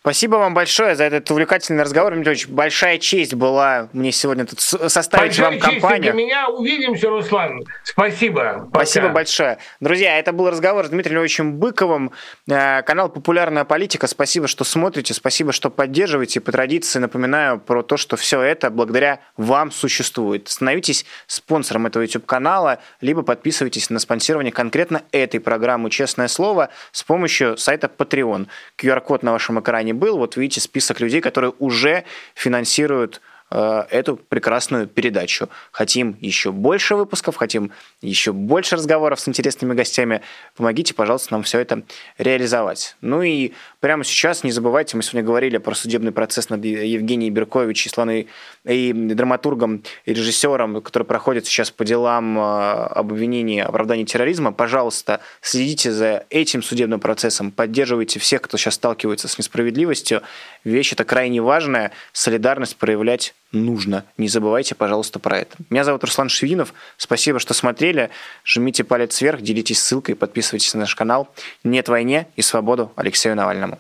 [0.08, 2.14] Спасибо вам большое за этот увлекательный разговор.
[2.14, 6.00] Дмитрий большая честь была мне сегодня тут составить большая вам компанию.
[6.00, 6.48] для меня.
[6.48, 7.62] Увидимся, Руслан.
[7.84, 8.66] Спасибо.
[8.72, 8.86] Пока.
[8.86, 9.58] Спасибо большое.
[9.80, 12.12] Друзья, это был разговор с Дмитрием Львовичем Быковым,
[12.48, 14.06] э, канал «Популярная политика».
[14.06, 16.40] Спасибо, что смотрите, спасибо, что поддерживаете.
[16.40, 20.48] По традиции напоминаю про то, что все это благодаря вам существует.
[20.48, 27.58] Становитесь спонсором этого YouTube-канала, либо подписывайтесь на спонсирование конкретно этой программы «Честное слово» с помощью
[27.58, 28.46] сайта Patreon.
[28.78, 33.20] QR-код на вашем экране не был, вот видите список людей, которые уже финансируют
[33.50, 35.48] эту прекрасную передачу.
[35.72, 40.22] Хотим еще больше выпусков, хотим еще больше разговоров с интересными гостями.
[40.56, 41.82] Помогите, пожалуйста, нам все это
[42.18, 42.96] реализовать.
[43.00, 47.88] Ну и прямо сейчас не забывайте, мы сегодня говорили про судебный процесс над Евгением Беркович,
[47.90, 48.28] Сланой
[48.64, 54.52] и драматургом и режиссером, который проходит сейчас по делам э, об обвинении оправдании терроризма.
[54.52, 60.22] Пожалуйста, следите за этим судебным процессом, поддерживайте всех, кто сейчас сталкивается с несправедливостью.
[60.64, 61.92] Вещь это крайне важная.
[62.12, 64.04] Солидарность проявлять нужно.
[64.16, 65.56] Не забывайте, пожалуйста, про это.
[65.70, 66.74] Меня зовут Руслан Шевинов.
[66.96, 68.10] Спасибо, что смотрели.
[68.44, 71.28] Жмите палец вверх, делитесь ссылкой, подписывайтесь на наш канал.
[71.64, 73.78] Нет войне и свободу Алексею Навальному.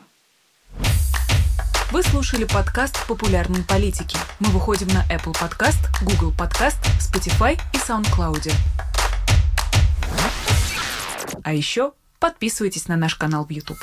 [1.90, 4.18] Вы слушали подкаст «Популярные политики».
[4.40, 8.52] Мы выходим на Apple Podcast, Google Podcast, Spotify и SoundCloud.
[11.42, 13.78] А еще подписывайтесь на наш канал в YouTube.